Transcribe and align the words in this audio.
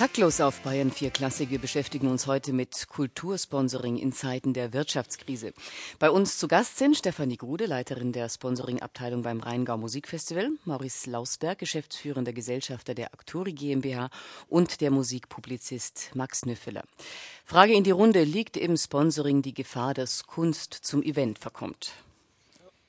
Taktlos 0.00 0.40
auf 0.40 0.62
Bayern 0.62 0.90
4 0.90 1.10
Klassik. 1.10 1.50
Wir 1.50 1.58
beschäftigen 1.58 2.08
uns 2.08 2.26
heute 2.26 2.54
mit 2.54 2.88
Kultursponsoring 2.88 3.98
in 3.98 4.14
Zeiten 4.14 4.54
der 4.54 4.72
Wirtschaftskrise. 4.72 5.52
Bei 5.98 6.10
uns 6.10 6.38
zu 6.38 6.48
Gast 6.48 6.78
sind 6.78 6.96
Stefanie 6.96 7.36
Grude, 7.36 7.66
Leiterin 7.66 8.10
der 8.12 8.30
Sponsoring-Abteilung 8.30 9.20
beim 9.20 9.40
Rheingau 9.40 9.76
Musikfestival, 9.76 10.52
Maurice 10.64 11.10
Lausberg, 11.10 11.58
geschäftsführender 11.58 12.32
Gesellschafter 12.32 12.94
der 12.94 13.12
Actori 13.12 13.52
GmbH 13.52 14.08
und 14.48 14.80
der 14.80 14.90
Musikpublizist 14.90 16.12
Max 16.14 16.46
Nüffeler. 16.46 16.84
Frage 17.44 17.74
in 17.74 17.84
die 17.84 17.90
Runde, 17.90 18.24
liegt 18.24 18.56
im 18.56 18.78
Sponsoring 18.78 19.42
die 19.42 19.52
Gefahr, 19.52 19.92
dass 19.92 20.26
Kunst 20.26 20.72
zum 20.72 21.02
Event 21.02 21.38
verkommt? 21.38 21.92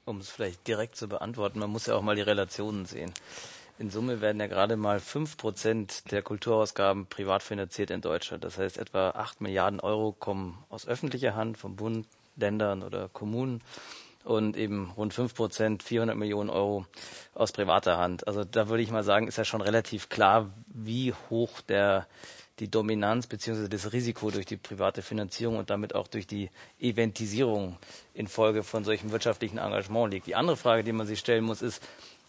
Um 0.05 0.21
es 0.21 0.29
vielleicht 0.29 0.65
direkt 0.65 0.95
zu 0.95 1.09
beantworten, 1.09 1.59
man 1.59 1.71
muss 1.71 1.87
ja 1.87 1.95
auch 1.95 2.03
mal 2.03 2.15
die 2.15 2.21
Relationen 2.21 2.85
sehen. 2.85 3.11
In 3.81 3.89
Summe 3.89 4.21
werden 4.21 4.39
ja 4.39 4.45
gerade 4.45 4.77
mal 4.77 4.99
5% 4.99 6.07
der 6.11 6.21
Kulturausgaben 6.21 7.07
privat 7.07 7.41
finanziert 7.41 7.89
in 7.89 8.01
Deutschland. 8.01 8.43
Das 8.43 8.59
heißt, 8.59 8.77
etwa 8.77 9.09
8 9.09 9.41
Milliarden 9.41 9.79
Euro 9.79 10.11
kommen 10.11 10.63
aus 10.69 10.87
öffentlicher 10.87 11.33
Hand, 11.33 11.57
vom 11.57 11.77
Bund, 11.77 12.05
Ländern 12.35 12.83
oder 12.83 13.09
Kommunen 13.09 13.63
und 14.23 14.55
eben 14.55 14.91
rund 14.95 15.15
5%, 15.15 15.81
400 15.81 16.15
Millionen 16.15 16.51
Euro 16.51 16.85
aus 17.33 17.53
privater 17.53 17.97
Hand. 17.97 18.27
Also 18.27 18.43
da 18.43 18.69
würde 18.69 18.83
ich 18.83 18.91
mal 18.91 19.03
sagen, 19.03 19.27
ist 19.27 19.39
ja 19.39 19.45
schon 19.45 19.61
relativ 19.61 20.09
klar, 20.09 20.51
wie 20.67 21.15
hoch 21.31 21.61
der 21.61 22.05
die 22.59 22.69
Dominanz 22.69 23.25
bzw. 23.25 23.67
das 23.67 23.91
Risiko 23.91 24.29
durch 24.29 24.45
die 24.45 24.57
private 24.57 25.01
Finanzierung 25.01 25.57
und 25.57 25.71
damit 25.71 25.95
auch 25.95 26.07
durch 26.07 26.27
die 26.27 26.51
Eventisierung 26.79 27.77
infolge 28.13 28.61
von 28.61 28.83
solchem 28.83 29.11
wirtschaftlichen 29.11 29.57
Engagement 29.57 30.13
liegt. 30.13 30.27
Die 30.27 30.35
andere 30.35 30.57
Frage, 30.57 30.83
die 30.83 30.91
man 30.91 31.07
sich 31.07 31.17
stellen 31.17 31.43
muss, 31.43 31.63
ist, 31.63 31.81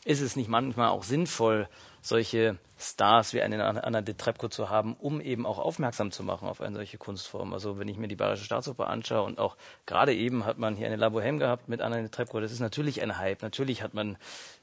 ist 0.05 0.21
es 0.21 0.37
nicht 0.37 0.49
manchmal 0.49 0.89
auch 0.89 1.05
sinnvoll, 1.05 1.69
solche 2.01 2.59
Stars 2.77 3.33
wie 3.33 3.43
einen 3.43 3.61
Anna 3.61 4.01
de 4.01 4.15
Trepko 4.15 4.49
zu 4.49 4.69
haben, 4.69 4.95
um 4.95 5.21
eben 5.21 5.47
auch 5.47 5.59
aufmerksam 5.59 6.11
zu 6.11 6.25
machen 6.25 6.49
auf 6.49 6.61
eine 6.61 6.75
solche 6.75 6.99
Kunstform. 6.99 7.53
Also 7.53 7.79
wenn 7.79 7.87
ich 7.87 7.97
mir 7.97 8.09
die 8.09 8.17
Bayerische 8.17 8.45
Staatsoper 8.45 8.89
anschaue 8.89 9.23
und 9.23 9.39
auch 9.39 9.57
gerade 9.87 10.13
eben 10.13 10.45
hat 10.45 10.59
man 10.59 10.75
hier 10.75 10.89
eine 10.89 10.97
La 10.97 11.07
Bohème 11.07 11.39
gehabt 11.39 11.69
mit 11.69 11.81
Anna 11.81 12.01
de 12.01 12.09
Trepko, 12.09 12.41
das 12.41 12.51
ist 12.51 12.59
natürlich 12.59 13.01
ein 13.03 13.19
Hype. 13.19 13.43
Natürlich 13.43 13.83
hat 13.83 13.95
man 13.95 14.17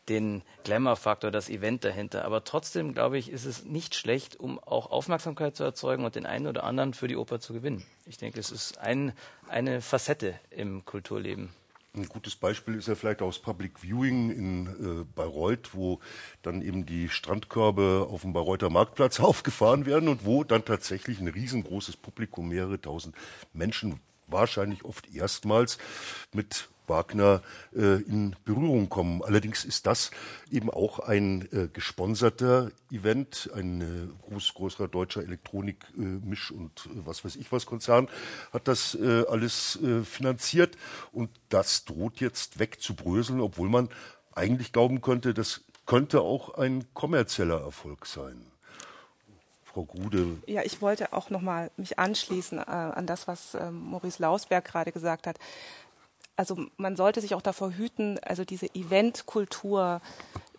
den 0.10 0.44
Glamour-Faktor, 0.66 1.32
das 1.32 1.50
Event 1.50 1.86
dahinter. 1.86 2.26
Aber 2.26 2.44
trotzdem, 2.44 2.94
glaube 2.94 3.18
ich, 3.18 3.32
ist 3.32 3.46
es 3.46 3.64
nicht 3.64 3.96
schlecht, 3.96 4.38
um 4.38 4.60
auch 4.60 4.92
Aufmerksamkeit 4.92 5.56
zu 5.56 5.64
erzeugen 5.64 6.04
und 6.04 6.16
den 6.16 6.26
einen 6.26 6.48
oder 6.48 6.66
anderen 6.66 6.94
für 6.94 7.08
die 7.08 7.16
Oper 7.16 7.40
zu 7.40 7.54
gewinnen. 7.54 7.86
Ich 8.06 8.18
denke, 8.18 8.40
es 8.40 8.52
ist 8.52 8.80
ein, 8.80 9.14
eine 9.48 9.82
Facette 9.82 10.38
im 10.50 10.84
Kulturleben. 10.84 11.54
Ein 11.96 12.08
gutes 12.08 12.36
Beispiel 12.36 12.76
ist 12.76 12.88
ja 12.88 12.94
vielleicht 12.94 13.24
aus 13.24 13.40
Public 13.40 13.80
Viewing 13.82 14.30
in 14.30 14.68
äh, 14.68 15.06
Bayreuth, 15.16 15.74
wo 15.74 16.00
dann 16.44 16.62
eben 16.62 16.86
die 16.86 17.10
Strandkörbe 17.10 18.08
auf 18.10 18.22
dem 18.22 18.32
Bayreuther 18.32 18.70
Marktplatz 18.70 19.20
aufgefahren 19.20 19.88
werden 19.88 20.08
und 20.08 20.24
wo 20.24 20.44
dann 20.44 20.64
tatsächlich 20.64 21.20
ein 21.20 21.28
riesengroßes 21.28 21.98
Publikum, 21.98 22.50
mehrere 22.50 22.80
tausend 22.80 23.16
Menschen, 23.54 24.00
wahrscheinlich 24.28 24.86
oft 24.86 25.12
erstmals 25.14 25.80
mit 26.32 26.70
Wagner 26.90 27.42
äh, 27.74 28.02
in 28.02 28.36
Berührung 28.46 28.90
kommen. 28.90 29.24
Allerdings 29.24 29.64
ist 29.66 29.86
das 29.86 30.12
eben 30.52 30.70
auch 30.70 31.00
ein 31.00 31.48
äh, 31.52 31.68
gesponserter 31.72 32.72
Event. 32.92 33.50
Ein 33.56 33.82
äh, 33.82 34.30
groß, 34.30 34.54
größerer 34.56 34.88
deutscher 34.88 35.22
Elektronik-Misch- 35.22 36.52
und 36.52 36.88
äh, 36.88 37.06
was 37.06 37.24
weiß 37.24 37.36
ich 37.36 37.52
was 37.52 37.66
Konzern 37.66 38.10
hat 38.52 38.68
das 38.68 38.96
äh, 38.96 39.26
alles 39.28 39.80
äh, 39.82 40.04
finanziert. 40.04 40.78
Und 41.12 41.30
das 41.50 41.86
droht 41.86 42.20
jetzt 42.20 42.60
wegzubröseln, 42.60 43.40
obwohl 43.40 43.70
man 43.70 43.90
eigentlich 44.34 44.72
glauben 44.72 45.02
könnte, 45.02 45.34
das 45.34 45.62
könnte 45.86 46.22
auch 46.22 46.56
ein 46.56 46.86
kommerzieller 46.94 47.62
Erfolg 47.62 48.06
sein. 48.06 48.46
Frau 49.64 49.86
Grude. 49.86 50.38
Ja, 50.48 50.64
ich 50.64 50.82
wollte 50.82 51.14
auch 51.14 51.30
noch 51.30 51.42
mal 51.42 51.70
mich 51.78 52.00
anschließen 52.00 52.58
äh, 52.58 52.62
an 52.62 53.06
das, 53.06 53.28
was 53.28 53.54
äh, 53.54 53.70
Maurice 53.70 54.22
Lausberg 54.22 54.66
gerade 54.66 54.92
gesagt 54.92 55.28
hat 55.28 55.38
also 56.40 56.56
man 56.78 56.96
sollte 56.96 57.20
sich 57.20 57.36
auch 57.36 57.42
davor 57.42 57.74
hüten, 57.74 58.18
also 58.20 58.46
diese 58.46 58.74
Eventkultur 58.74 60.00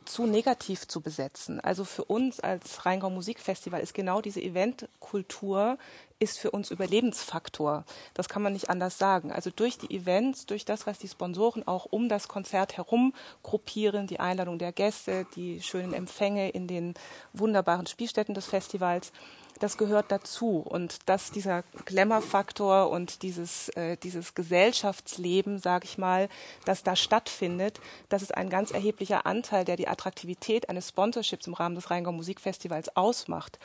zu 0.05 0.27
negativ 0.27 0.87
zu 0.87 1.01
besetzen. 1.01 1.59
Also 1.59 1.85
für 1.85 2.05
uns 2.05 2.39
als 2.39 2.85
Rheingau 2.85 3.09
Musikfestival 3.09 3.81
ist 3.81 3.95
genau 3.95 4.21
diese 4.21 4.43
Eventkultur 4.43 5.79
ist 6.19 6.39
für 6.39 6.51
uns 6.51 6.71
Überlebensfaktor. 6.71 7.87
Das 8.13 8.29
kann 8.29 8.43
man 8.43 8.53
nicht 8.53 8.69
anders 8.69 8.99
sagen. 8.99 9.33
Also 9.33 9.49
durch 9.49 9.79
die 9.79 9.97
Events, 9.97 10.45
durch 10.45 10.67
das, 10.67 10.87
was 10.87 10.99
die 10.99 11.09
Sponsoren 11.09 11.67
auch 11.67 11.87
um 11.87 12.11
das 12.11 12.29
Konzert 12.29 12.77
herum 12.77 13.15
gruppieren, 13.43 14.07
die 14.07 14.21
Einladung 14.21 14.59
der 14.59 14.73
Gäste, 14.73 15.25
die 15.35 15.63
schönen 15.63 15.95
Empfänge 15.95 16.51
in 16.51 16.67
den 16.67 16.93
wunderbaren 17.33 17.87
Spielstätten 17.87 18.35
des 18.35 18.45
Festivals, 18.45 19.13
das 19.61 19.77
gehört 19.77 20.07
dazu. 20.11 20.59
Und 20.59 21.09
dass 21.09 21.31
dieser 21.31 21.63
Glamour-Faktor 21.85 22.91
und 22.91 23.23
dieses, 23.23 23.69
äh, 23.71 23.97
dieses 23.97 24.35
Gesellschaftsleben, 24.35 25.59
sage 25.59 25.85
ich 25.85 25.99
mal, 25.99 26.29
das 26.65 26.83
da 26.83 26.97
stattfindet, 26.97 27.81
das 28.09 28.23
ist 28.23 28.35
ein 28.35 28.51
ganz 28.51 28.73
erheblicher 28.73 29.27
Anteil, 29.27 29.65
der 29.65 29.77
die 29.77 29.87
Attraktivität 29.87 30.69
eines 30.69 30.89
Sponsorships 30.89 31.47
im 31.47 31.55
Rahmen 31.55 31.75
des 31.75 31.91
Rheingau 31.91 32.13
Musikfestivals 32.13 32.97
ausmacht. 32.97 33.59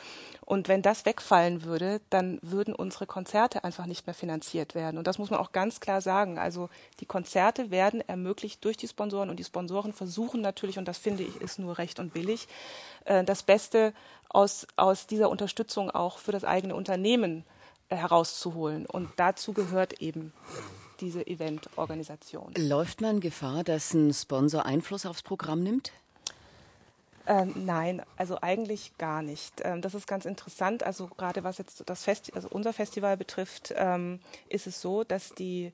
Und 0.46 0.68
wenn 0.68 0.80
das 0.80 1.04
wegfallen 1.04 1.64
würde, 1.64 2.00
dann 2.08 2.38
würden 2.40 2.72
unsere 2.72 3.04
Konzerte 3.04 3.64
einfach 3.64 3.86
nicht 3.86 4.06
mehr 4.06 4.14
finanziert 4.14 4.76
werden. 4.76 4.96
Und 4.96 5.08
das 5.08 5.18
muss 5.18 5.28
man 5.28 5.40
auch 5.40 5.50
ganz 5.50 5.80
klar 5.80 6.00
sagen. 6.00 6.38
Also 6.38 6.70
die 7.00 7.04
Konzerte 7.04 7.72
werden 7.72 8.00
ermöglicht 8.00 8.64
durch 8.64 8.76
die 8.76 8.86
Sponsoren 8.86 9.28
und 9.28 9.40
die 9.40 9.44
Sponsoren 9.44 9.92
versuchen 9.92 10.42
natürlich, 10.42 10.78
und 10.78 10.86
das 10.86 10.98
finde 10.98 11.24
ich 11.24 11.40
ist 11.40 11.58
nur 11.58 11.78
recht 11.78 11.98
und 11.98 12.14
billig, 12.14 12.46
äh, 13.06 13.24
das 13.24 13.42
Beste 13.42 13.92
aus, 14.28 14.68
aus 14.76 15.08
dieser 15.08 15.30
Unterstützung 15.30 15.90
auch 15.90 16.18
für 16.18 16.30
das 16.30 16.44
eigene 16.44 16.76
Unternehmen 16.76 17.44
äh, 17.88 17.96
herauszuholen. 17.96 18.86
Und 18.86 19.10
dazu 19.16 19.52
gehört 19.52 20.00
eben 20.00 20.32
diese 21.00 21.26
Eventorganisation. 21.26 22.54
Läuft 22.56 23.00
man 23.00 23.18
Gefahr, 23.18 23.64
dass 23.64 23.92
ein 23.94 24.14
Sponsor 24.14 24.64
Einfluss 24.64 25.06
aufs 25.06 25.22
Programm 25.22 25.64
nimmt? 25.64 25.90
Ähm, 27.26 27.52
nein, 27.64 28.02
also 28.16 28.38
eigentlich 28.40 28.96
gar 28.98 29.22
nicht. 29.22 29.60
Ähm, 29.64 29.82
das 29.82 29.94
ist 29.94 30.06
ganz 30.06 30.24
interessant. 30.26 30.84
Also 30.84 31.08
gerade 31.08 31.42
was 31.42 31.58
jetzt 31.58 31.82
das 31.86 32.04
Festi 32.04 32.32
also 32.34 32.48
unser 32.50 32.72
Festival 32.72 33.16
betrifft, 33.16 33.74
ähm, 33.76 34.20
ist 34.48 34.66
es 34.66 34.80
so, 34.80 35.02
dass 35.02 35.34
die 35.34 35.72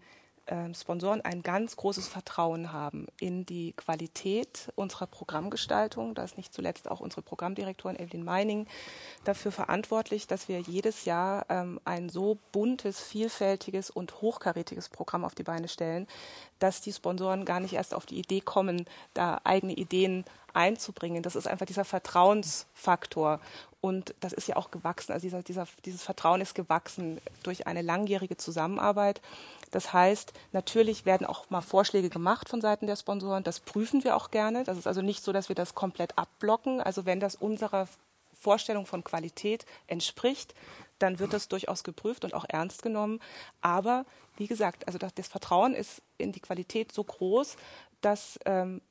ähm, 0.49 0.75
Sponsoren 0.75 1.21
ein 1.21 1.43
ganz 1.43 1.77
großes 1.77 2.09
Vertrauen 2.09 2.73
haben 2.73 3.07
in 3.21 3.47
die 3.47 3.73
Qualität 3.75 4.73
unserer 4.75 5.07
Programmgestaltung. 5.07 6.15
Da 6.15 6.25
ist 6.25 6.37
nicht 6.37 6.53
zuletzt 6.53 6.91
auch 6.91 7.01
unsere 7.01 7.23
Programmdirektorin 7.23 7.99
Evelyn 7.99 8.25
Meining 8.25 8.67
dafür 9.25 9.53
verantwortlich, 9.53 10.27
dass 10.27 10.49
wir 10.49 10.61
jedes 10.61 11.05
Jahr 11.05 11.47
ähm, 11.49 11.81
ein 11.85 12.09
so 12.09 12.39
buntes, 12.51 13.01
vielfältiges 13.01 13.91
und 13.91 14.21
hochkarätiges 14.21 14.89
Programm 14.89 15.25
auf 15.25 15.35
die 15.35 15.45
Beine 15.45 15.69
stellen, 15.69 16.09
dass 16.59 16.81
die 16.81 16.93
Sponsoren 16.93 17.45
gar 17.45 17.61
nicht 17.61 17.75
erst 17.75 17.95
auf 17.95 18.07
die 18.07 18.19
Idee 18.19 18.41
kommen, 18.41 18.87
da 19.15 19.41
eigene 19.45 19.75
Ideen 19.75 20.25
einzubringen. 20.55 21.23
Das 21.23 21.37
ist 21.37 21.47
einfach 21.47 21.67
dieser 21.67 21.85
Vertrauensfaktor. 21.85 23.41
Und 23.81 24.15
das 24.21 24.33
ist 24.33 24.47
ja 24.47 24.57
auch 24.57 24.71
gewachsen. 24.71 25.13
Also 25.13 25.27
dieser, 25.27 25.43
dieser, 25.43 25.67
dieses 25.85 26.03
Vertrauen 26.03 26.41
ist 26.41 26.55
gewachsen 26.55 27.21
durch 27.43 27.67
eine 27.67 27.83
langjährige 27.83 28.37
Zusammenarbeit. 28.37 29.21
Das 29.73 29.93
heißt, 29.93 30.33
natürlich 30.53 31.05
werden 31.05 31.27
auch 31.27 31.51
mal 31.51 31.63
Vorschläge 31.63 32.11
gemacht 32.11 32.49
von 32.49 32.61
Seiten 32.61 32.87
der 32.87 32.95
Sponsoren. 32.95 33.43
Das 33.43 33.59
prüfen 33.59 34.05
wir 34.05 34.15
auch 34.15 34.31
gerne. 34.31 34.63
Das 34.63 34.79
ist 34.79 34.87
also 34.87 35.03
nicht 35.03 35.25
so, 35.25 35.33
dass 35.33 35.49
wir 35.49 35.57
das 35.57 35.75
komplett 35.75 36.17
abblocken. 36.17 36.81
Also 36.81 37.07
wenn 37.07 37.19
das 37.19 37.35
unserer 37.35 37.89
Vorstellung 38.33 38.87
von 38.87 39.03
Qualität 39.03 39.65
entspricht, 39.87 40.55
dann 40.99 41.19
wird 41.19 41.33
das 41.33 41.49
durchaus 41.49 41.85
geprüft 41.85 42.25
und 42.25 42.35
auch 42.35 42.45
ernst 42.49 42.83
genommen. 42.83 43.19
Aber 43.61 44.05
wie 44.37 44.47
gesagt, 44.47 44.87
also 44.87 44.99
das, 44.99 45.15
das 45.15 45.29
Vertrauen 45.29 45.75
ist 45.75 46.03
in 46.19 46.33
die 46.33 46.41
Qualität 46.41 46.93
so 46.93 47.03
groß, 47.03 47.57
dass 48.03 48.39
ähm, 48.45 48.83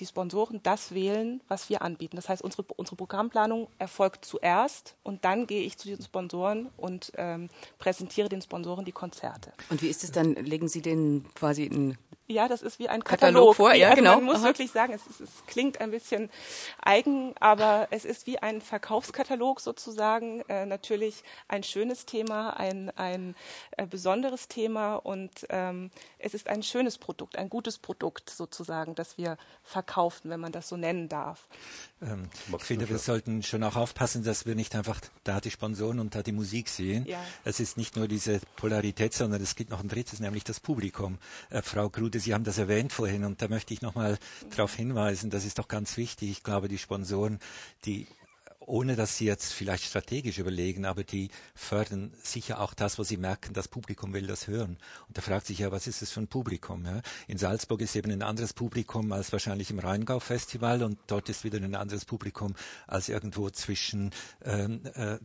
die 0.00 0.06
Sponsoren 0.06 0.60
das 0.62 0.92
wählen, 0.92 1.42
was 1.48 1.68
wir 1.68 1.82
anbieten. 1.82 2.16
Das 2.16 2.28
heißt, 2.28 2.42
unsere, 2.42 2.64
unsere 2.76 2.96
Programmplanung 2.96 3.68
erfolgt 3.78 4.24
zuerst 4.24 4.96
und 5.02 5.24
dann 5.24 5.46
gehe 5.46 5.62
ich 5.62 5.76
zu 5.78 5.88
den 5.88 6.02
Sponsoren 6.02 6.70
und 6.76 7.12
ähm, 7.16 7.48
präsentiere 7.78 8.28
den 8.28 8.42
Sponsoren 8.42 8.84
die 8.84 8.92
Konzerte. 8.92 9.52
Und 9.68 9.82
wie 9.82 9.88
ist 9.88 10.02
es 10.02 10.12
dann? 10.12 10.34
Legen 10.34 10.68
Sie 10.68 10.82
den 10.82 11.24
quasi 11.34 11.64
in 11.64 11.96
ja, 12.30 12.48
das 12.48 12.62
ist 12.62 12.78
wie 12.78 12.88
ein 12.88 13.02
Katalog. 13.02 13.54
Katalog 13.54 13.56
vor, 13.56 13.74
ja, 13.74 13.88
also 13.88 13.96
genau. 13.96 14.16
Man 14.16 14.24
muss 14.24 14.36
Aha. 14.36 14.44
wirklich 14.44 14.70
sagen, 14.70 14.92
es, 14.92 15.06
ist, 15.06 15.20
es, 15.20 15.30
klingt 15.46 15.80
ein 15.80 15.90
bisschen 15.90 16.30
eigen, 16.80 17.34
aber 17.40 17.88
es 17.90 18.04
ist 18.04 18.26
wie 18.26 18.38
ein 18.38 18.60
Verkaufskatalog 18.60 19.60
sozusagen. 19.60 20.42
Äh, 20.48 20.66
natürlich 20.66 21.24
ein 21.48 21.62
schönes 21.62 22.06
Thema, 22.06 22.50
ein, 22.50 22.90
ein 22.96 23.34
äh, 23.72 23.86
besonderes 23.86 24.48
Thema 24.48 24.94
und 24.94 25.30
ähm, 25.48 25.90
es 26.18 26.34
ist 26.34 26.48
ein 26.48 26.62
schönes 26.62 26.98
Produkt, 26.98 27.36
ein 27.36 27.50
gutes 27.50 27.78
Produkt 27.78 28.30
sozusagen, 28.30 28.94
das 28.94 29.18
wir 29.18 29.36
verkaufen, 29.64 30.30
wenn 30.30 30.40
man 30.40 30.52
das 30.52 30.68
so 30.68 30.76
nennen 30.76 31.08
darf. 31.08 31.48
Ähm, 32.02 32.30
ich 32.56 32.64
finde, 32.64 32.88
wir 32.88 32.98
sollten 32.98 33.42
schon 33.42 33.62
auch 33.64 33.76
aufpassen, 33.76 34.22
dass 34.22 34.46
wir 34.46 34.54
nicht 34.54 34.74
einfach 34.74 35.00
da 35.24 35.40
die 35.40 35.50
Sponsoren 35.50 35.98
und 35.98 36.14
da 36.14 36.22
die 36.22 36.32
Musik 36.32 36.68
sehen. 36.68 37.04
Ja. 37.06 37.20
Es 37.44 37.58
ist 37.60 37.76
nicht 37.76 37.96
nur 37.96 38.06
diese 38.08 38.40
Polarität, 38.56 39.14
sondern 39.14 39.42
es 39.42 39.56
gibt 39.56 39.70
noch 39.70 39.80
ein 39.80 39.88
drittes, 39.88 40.20
nämlich 40.20 40.44
das 40.44 40.60
Publikum. 40.60 41.18
Äh, 41.50 41.62
Frau 41.62 41.90
Grude, 41.90 42.19
Sie 42.20 42.34
haben 42.34 42.44
das 42.44 42.58
erwähnt 42.58 42.92
vorhin 42.92 43.24
und 43.24 43.42
da 43.42 43.48
möchte 43.48 43.74
ich 43.74 43.82
nochmal 43.82 44.18
darauf 44.50 44.74
hinweisen, 44.74 45.30
das 45.30 45.44
ist 45.44 45.58
doch 45.58 45.68
ganz 45.68 45.96
wichtig. 45.96 46.30
Ich 46.30 46.42
glaube, 46.42 46.68
die 46.68 46.78
Sponsoren, 46.78 47.38
die 47.84 48.06
ohne 48.70 48.94
dass 48.94 49.16
sie 49.16 49.24
jetzt 49.24 49.52
vielleicht 49.52 49.84
strategisch 49.84 50.38
überlegen, 50.38 50.84
aber 50.84 51.02
die 51.02 51.30
fördern 51.54 52.12
sicher 52.22 52.60
auch 52.60 52.72
das, 52.72 52.98
was 52.98 53.08
sie 53.08 53.16
merken, 53.16 53.52
das 53.52 53.68
Publikum 53.68 54.12
will 54.12 54.26
das 54.26 54.46
hören. 54.46 54.78
Und 55.08 55.18
da 55.18 55.22
fragt 55.22 55.46
sich 55.46 55.58
ja, 55.58 55.72
was 55.72 55.86
ist 55.86 56.02
das 56.02 56.10
für 56.10 56.20
ein 56.20 56.28
Publikum? 56.28 56.84
Ja? 56.84 57.02
In 57.26 57.36
Salzburg 57.36 57.80
ist 57.80 57.96
eben 57.96 58.12
ein 58.12 58.22
anderes 58.22 58.52
Publikum 58.52 59.10
als 59.12 59.32
wahrscheinlich 59.32 59.70
im 59.70 59.80
Rheingau-Festival 59.80 60.84
und 60.84 60.98
dort 61.08 61.28
ist 61.28 61.42
wieder 61.42 61.58
ein 61.58 61.74
anderes 61.74 62.04
Publikum 62.04 62.54
als 62.86 63.08
irgendwo 63.08 63.50
zwischen, 63.50 64.12
ähm, 64.44 64.82
äh, 64.94 65.18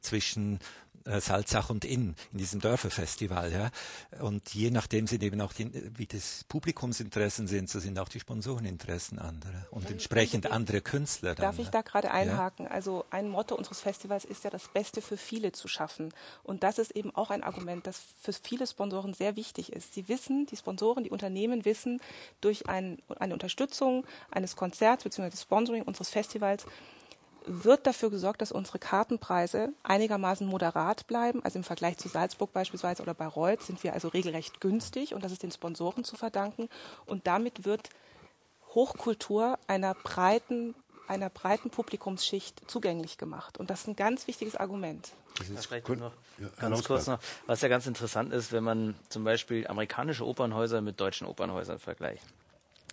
zwischen 0.00 0.58
äh, 1.04 1.20
Salzach 1.20 1.70
und 1.70 1.84
Inn, 1.84 2.14
in 2.32 2.38
diesem 2.38 2.60
Dörferfestival. 2.60 3.52
Ja? 3.52 3.70
Und 4.20 4.52
je 4.54 4.70
nachdem 4.70 5.06
sind 5.06 5.22
eben 5.22 5.40
auch 5.40 5.52
die, 5.52 5.70
wie 5.96 6.06
das 6.06 6.44
Publikumsinteressen 6.48 7.46
sind, 7.46 7.70
so 7.70 7.80
sind 7.80 7.98
auch 7.98 8.08
die 8.08 8.20
Sponsoreninteressen 8.20 9.18
andere 9.18 9.66
und 9.70 9.90
entsprechend 9.90 10.50
andere 10.50 10.80
Künstler. 10.80 11.34
Dann, 11.34 11.46
Darf 11.46 11.58
ich 11.58 11.68
da 11.68 11.82
gerade 11.82 12.10
einhaken? 12.10 12.66
Ja? 12.66 12.72
Also 12.72 13.04
ein 13.10 13.28
Motto 13.28 13.54
unseres 13.54 13.80
Festivals 13.80 14.24
ist 14.24 14.44
ja, 14.44 14.50
das 14.50 14.68
Beste 14.68 15.00
für 15.02 15.16
viele 15.16 15.52
zu 15.52 15.68
schaffen. 15.68 16.12
Und 16.42 16.62
das 16.62 16.78
ist 16.78 16.90
eben 16.92 17.14
auch 17.14 17.30
ein 17.30 17.42
Argument, 17.42 17.86
das 17.86 18.00
für 18.20 18.32
viele 18.32 18.66
Sponsoren 18.66 19.14
sehr 19.14 19.36
wichtig 19.36 19.72
ist. 19.72 19.94
Sie 19.94 20.08
wissen, 20.08 20.46
die 20.46 20.56
Sponsoren, 20.56 21.04
die 21.04 21.10
Unternehmen 21.10 21.64
wissen, 21.64 22.00
durch 22.40 22.68
ein, 22.68 22.98
eine 23.18 23.32
Unterstützung 23.32 24.06
eines 24.30 24.56
Konzerts 24.56 25.04
bzw. 25.04 25.36
Sponsoring 25.36 25.82
unseres 25.82 26.10
Festivals 26.10 26.66
wird 27.46 27.86
dafür 27.86 28.10
gesorgt, 28.10 28.42
dass 28.42 28.52
unsere 28.52 28.78
Kartenpreise 28.78 29.72
einigermaßen 29.82 30.46
moderat 30.46 31.06
bleiben. 31.06 31.42
Also 31.44 31.58
im 31.58 31.64
Vergleich 31.64 31.96
zu 31.98 32.08
Salzburg 32.08 32.52
beispielsweise 32.52 33.02
oder 33.02 33.14
Bayreuth 33.14 33.62
sind 33.62 33.82
wir 33.82 33.94
also 33.94 34.08
regelrecht 34.08 34.60
günstig 34.60 35.14
und 35.14 35.24
das 35.24 35.32
ist 35.32 35.42
den 35.42 35.50
Sponsoren 35.50 36.04
zu 36.04 36.16
verdanken. 36.16 36.68
Und 37.06 37.26
damit 37.26 37.64
wird 37.64 37.90
Hochkultur 38.74 39.58
einer 39.66 39.94
breiten, 39.94 40.74
einer 41.08 41.30
breiten 41.30 41.70
Publikumsschicht 41.70 42.70
zugänglich 42.70 43.18
gemacht. 43.18 43.58
Und 43.58 43.70
das 43.70 43.80
ist 43.80 43.88
ein 43.88 43.96
ganz 43.96 44.26
wichtiges 44.26 44.56
Argument. 44.56 45.12
Das 45.38 45.48
ist 45.48 45.66
vielleicht 45.66 45.88
noch 45.88 46.12
ja, 46.38 46.48
ganz 46.58 46.84
kurz 46.84 47.06
noch, 47.06 47.18
was 47.46 47.62
ja 47.62 47.68
ganz 47.68 47.86
interessant 47.86 48.32
ist, 48.32 48.52
wenn 48.52 48.64
man 48.64 48.94
zum 49.08 49.24
Beispiel 49.24 49.66
amerikanische 49.66 50.26
Opernhäuser 50.26 50.80
mit 50.80 51.00
deutschen 51.00 51.26
Opernhäusern 51.26 51.78
vergleicht. 51.78 52.24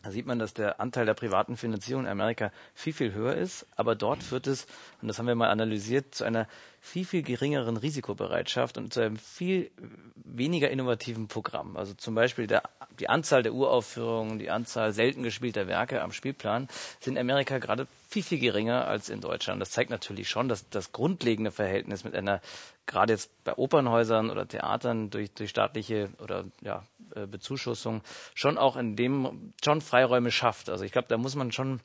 Da 0.04 0.12
sieht 0.12 0.26
man, 0.26 0.40
dass 0.40 0.54
der 0.54 0.80
Anteil 0.80 1.06
der 1.06 1.16
privaten 1.16 1.58
Finanzierung 1.58 2.04
in 2.04 2.10
Amerika 2.10 2.52
viel, 2.74 2.94
viel 2.94 3.14
höher 3.14 3.36
ist. 3.36 3.66
Aber 3.76 3.96
dort 3.96 4.24
führt 4.24 4.48
es, 4.48 4.68
und 5.02 5.08
das 5.08 5.18
haben 5.18 5.28
wir 5.28 5.36
mal 5.36 5.50
analysiert, 5.50 6.14
zu 6.14 6.24
einer 6.24 6.48
viel, 6.82 7.06
viel 7.06 7.24
geringeren 7.24 7.78
Risikobereitschaft 7.78 8.78
und 8.78 8.94
zu 8.94 9.02
einem 9.02 9.18
viel 9.18 9.72
weniger 10.16 10.70
innovativen 10.70 11.28
Programm. 11.28 11.78
Also 11.78 11.94
zum 11.94 12.16
Beispiel 12.16 12.48
der, 12.48 12.64
die 13.00 13.10
Anzahl 13.10 13.44
der 13.44 13.54
Uraufführungen, 13.54 14.40
die 14.40 14.50
Anzahl 14.50 14.94
selten 14.94 15.24
gespielter 15.24 15.68
Werke 15.68 16.02
am 16.02 16.12
Spielplan 16.12 16.68
sind 17.00 17.16
in 17.16 17.22
Amerika 17.22 17.58
gerade 17.58 17.88
viel, 18.08 18.24
viel 18.24 18.40
geringer 18.40 18.88
als 18.88 19.10
in 19.10 19.22
Deutschland. 19.22 19.62
Das 19.62 19.72
zeigt 19.72 19.90
natürlich 19.90 20.30
schon, 20.30 20.48
dass 20.48 20.70
das 20.70 20.92
grundlegende 20.94 21.52
Verhältnis 21.52 22.04
mit 22.04 22.16
einer, 22.16 22.42
gerade 22.86 23.14
jetzt 23.14 23.32
bei 23.44 23.54
Opernhäusern 23.58 24.30
oder 24.30 24.48
Theatern 24.48 25.10
durch, 25.10 25.32
durch 25.34 25.50
staatliche 25.50 26.10
oder 26.20 26.46
ja, 26.62 26.84
äh, 27.16 27.28
Bezuschussung 27.28 28.02
schon 28.34 28.58
auch 28.58 28.78
in 28.78 28.96
dem 28.96 29.54
schon 29.64 29.82
Freiräume 29.82 30.32
schafft. 30.32 30.70
Also 30.70 30.86
ich 30.86 30.94
glaube, 30.94 31.10
da 31.10 31.18
muss 31.18 31.36
man 31.36 31.52
schon 31.52 31.82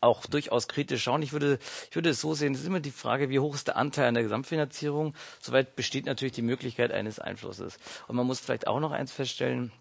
auch 0.00 0.26
durchaus 0.26 0.68
kritisch 0.68 1.02
schauen. 1.04 1.22
Ich 1.22 1.32
würde, 1.32 1.58
ich 1.88 1.94
würde 1.94 2.10
es 2.10 2.20
so 2.20 2.34
sehen, 2.34 2.52
es 2.52 2.60
ist 2.60 2.66
immer 2.66 2.80
die 2.80 2.90
Frage, 2.90 3.30
wie 3.30 3.38
hoch 3.38 3.54
ist 3.54 3.68
der 3.68 3.76
Anteil 3.76 4.08
an 4.08 4.14
der 4.14 4.22
Gesamtfinanzierung. 4.22 5.14
Soweit 5.40 5.76
besteht 5.76 6.04
natürlich 6.04 6.34
die 6.34 6.42
Möglichkeit 6.42 6.92
eines 6.92 7.18
Einflusses. 7.18 7.78
Und 8.06 8.16
man 8.16 8.26
muss 8.26 8.40
vielleicht 8.40 8.66
auch 8.66 8.80
noch 8.80 8.92
eins 8.92 9.12
feststellen, 9.12 9.72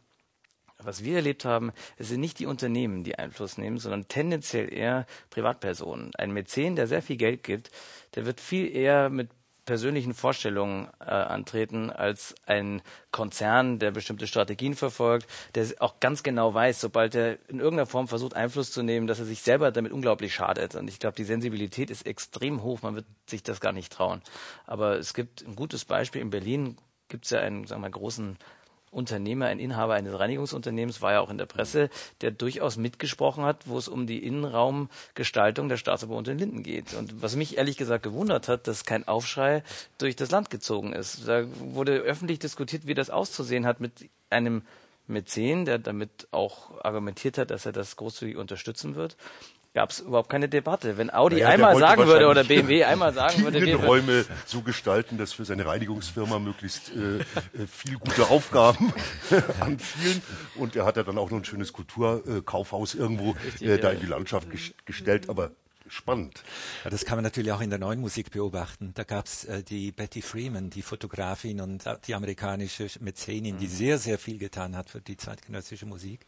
was 0.86 1.04
wir 1.04 1.18
erlebt 1.18 1.46
haben, 1.46 1.72
es 1.98 2.10
sind 2.10 2.20
nicht 2.20 2.40
die 2.40 2.46
Unternehmen, 2.46 3.04
die 3.04 3.18
Einfluss 3.18 3.58
nehmen, 3.58 3.78
sondern 3.78 4.08
tendenziell 4.08 4.72
eher 4.74 5.06
Privatpersonen. 5.30 6.12
Ein 6.16 6.32
Mäzen, 6.32 6.76
der 6.76 6.88
sehr 6.88 7.02
viel 7.02 7.18
Geld 7.18 7.44
gibt, 7.44 7.72
der 8.16 8.26
wird 8.26 8.40
viel 8.40 8.74
eher 8.76 9.10
mit 9.10 9.30
persönlichen 9.66 10.14
Vorstellungen 10.14 10.90
äh, 11.00 11.06
antreten 11.06 11.90
als 11.90 12.36
ein 12.46 12.82
Konzern, 13.12 13.80
der 13.80 13.92
bestimmte 13.92 14.28
Strategien 14.28 14.76
verfolgt, 14.76 15.28
der 15.56 15.68
auch 15.80 16.00
ganz 16.00 16.24
genau 16.24 16.54
weiß, 16.54 16.82
sobald 16.82 17.16
er 17.16 17.38
in 17.50 17.60
irgendeiner 17.60 17.86
Form 17.86 18.08
versucht, 18.08 18.36
Einfluss 18.36 18.72
zu 18.72 18.84
nehmen, 18.84 19.08
dass 19.08 19.20
er 19.20 19.26
sich 19.26 19.42
selber 19.42 19.72
damit 19.72 19.92
unglaublich 19.92 20.34
schadet. 20.34 20.76
Und 20.76 20.90
ich 20.90 21.00
glaube, 21.00 21.16
die 21.16 21.24
Sensibilität 21.24 21.90
ist 21.90 22.06
extrem 22.06 22.62
hoch. 22.64 22.82
Man 22.82 22.96
wird 22.96 23.06
sich 23.26 23.44
das 23.44 23.62
gar 23.62 23.72
nicht 23.72 23.94
trauen. 23.94 24.22
Aber 24.66 24.98
es 24.98 25.14
gibt 25.14 25.46
ein 25.48 25.56
gutes 25.56 25.86
Beispiel. 25.86 26.22
In 26.22 26.30
Berlin 26.30 26.78
gibt 27.08 27.26
es 27.26 27.32
ja 27.32 27.40
einen 27.40 27.66
sagen 27.66 27.82
wir, 27.82 27.90
mal, 27.90 27.92
großen 27.92 28.38
Unternehmer, 28.94 29.48
ein 29.48 29.60
Inhaber 29.60 29.96
eines 29.96 30.18
Reinigungsunternehmens, 30.18 31.02
war 31.02 31.14
ja 31.14 31.20
auch 31.20 31.30
in 31.30 31.38
der 31.38 31.46
Presse, 31.46 31.90
der 32.22 32.32
durchaus 32.32 32.78
mitgesprochen 32.78 33.44
hat, 33.44 33.68
wo 33.68 33.78
es 33.78 33.88
um 33.88 34.08
die 34.08 34.24
Innenraumgestaltung 34.26 35.70
der 35.70 35.78
Staatsoper 35.78 36.18
in 36.20 36.38
Linden 36.38 36.64
geht. 36.64 36.94
Und 36.94 37.22
was 37.22 37.36
mich 37.36 37.58
ehrlich 37.58 37.78
gesagt 37.78 38.04
gewundert 38.04 38.48
hat, 38.48 38.68
dass 38.68 38.86
kein 38.86 39.08
Aufschrei 39.08 39.64
durch 39.98 40.16
das 40.16 40.32
Land 40.32 40.50
gezogen 40.50 40.94
ist. 40.94 41.28
Da 41.28 41.46
wurde 41.60 41.98
öffentlich 41.98 42.40
diskutiert, 42.40 42.88
wie 42.88 42.94
das 42.94 43.10
auszusehen 43.10 43.66
hat 43.66 43.80
mit 43.80 44.10
einem 44.30 44.64
Mäzen, 45.08 45.66
der 45.66 45.80
damit 45.80 46.28
auch 46.32 46.84
argumentiert 46.84 47.38
hat, 47.38 47.52
dass 47.52 47.66
er 47.66 47.74
das 47.74 47.96
großzügig 47.98 48.38
unterstützen 48.38 48.96
wird 48.96 49.18
gab 49.74 49.90
es 49.90 50.00
überhaupt 50.00 50.30
keine 50.30 50.48
Debatte. 50.48 50.98
Wenn 50.98 51.12
Audi 51.12 51.38
naja, 51.38 51.50
einmal 51.50 51.78
sagen 51.78 52.06
würde 52.06 52.28
oder 52.28 52.44
BMW 52.44 52.84
einmal 52.84 53.14
sagen 53.14 53.44
würde, 53.44 53.62
die 53.62 53.72
Räume 53.72 54.26
so 54.46 54.62
gestalten, 54.62 55.18
dass 55.18 55.34
für 55.34 55.46
seine 55.46 55.66
Reinigungsfirma 55.66 56.40
möglichst 56.40 56.92
äh, 56.96 57.18
äh 57.20 57.68
viel 57.68 57.98
gute 57.98 58.30
Aufgaben 58.30 58.94
anfielen. 59.60 60.22
Und 60.56 60.76
er 60.76 60.86
hat 60.86 60.98
ja 60.98 61.04
dann 61.04 61.18
auch 61.18 61.32
noch 61.32 61.40
ein 61.40 61.46
schönes 61.46 61.74
Kulturkaufhaus 61.74 62.94
irgendwo 62.94 63.32
Richtig, 63.32 63.68
äh, 63.68 63.78
da 63.78 63.90
in 63.92 64.00
die 64.00 64.06
Landschaft 64.06 64.48
gestellt. 64.86 65.30
Aber 65.30 65.52
spannend. 65.88 66.44
Ja, 66.84 66.90
das 66.90 67.06
kann 67.06 67.18
man 67.18 67.24
natürlich 67.24 67.52
auch 67.52 67.62
in 67.62 67.70
der 67.70 67.80
neuen 67.80 68.00
Musik 68.00 68.32
beobachten. 68.32 68.92
Da 68.94 69.04
gab 69.04 69.26
es 69.26 69.46
äh, 69.46 69.64
die 69.64 69.92
Betty 69.92 70.22
Freeman, 70.22 70.70
die 70.70 70.82
Fotografin 70.82 71.62
und 71.62 71.86
äh, 71.86 71.98
die 72.06 72.16
amerikanische 72.16 72.88
Mäzenin, 73.00 73.56
mhm. 73.56 73.60
die 73.60 73.68
sehr, 73.68 73.98
sehr 73.98 74.18
viel 74.18 74.38
getan 74.38 74.76
hat 74.76 74.90
für 74.90 75.02
die 75.02 75.18
zeitgenössische 75.18 75.86
Musik. 75.86 76.26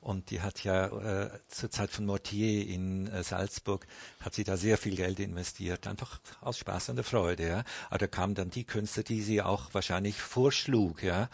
Und 0.00 0.30
die 0.30 0.40
hat 0.40 0.64
ja 0.64 0.86
äh, 1.24 1.30
zur 1.48 1.70
Zeit 1.70 1.90
von 1.90 2.06
Mortier 2.06 2.66
in 2.66 3.06
äh, 3.08 3.22
Salzburg, 3.22 3.86
hat 4.20 4.34
sie 4.34 4.44
da 4.44 4.56
sehr 4.56 4.78
viel 4.78 4.96
Geld 4.96 5.20
investiert, 5.20 5.86
einfach 5.86 6.20
aus 6.40 6.58
Spaß 6.58 6.90
und 6.90 6.96
der 6.96 7.04
Freude. 7.04 7.46
Ja. 7.46 7.64
Aber 7.88 7.98
da 7.98 8.06
kamen 8.06 8.34
dann 8.34 8.50
die 8.50 8.64
Künstler, 8.64 9.02
die 9.02 9.22
sie 9.22 9.42
auch 9.42 9.72
wahrscheinlich 9.72 10.20
vorschlug. 10.20 11.02
Ja. 11.02 11.28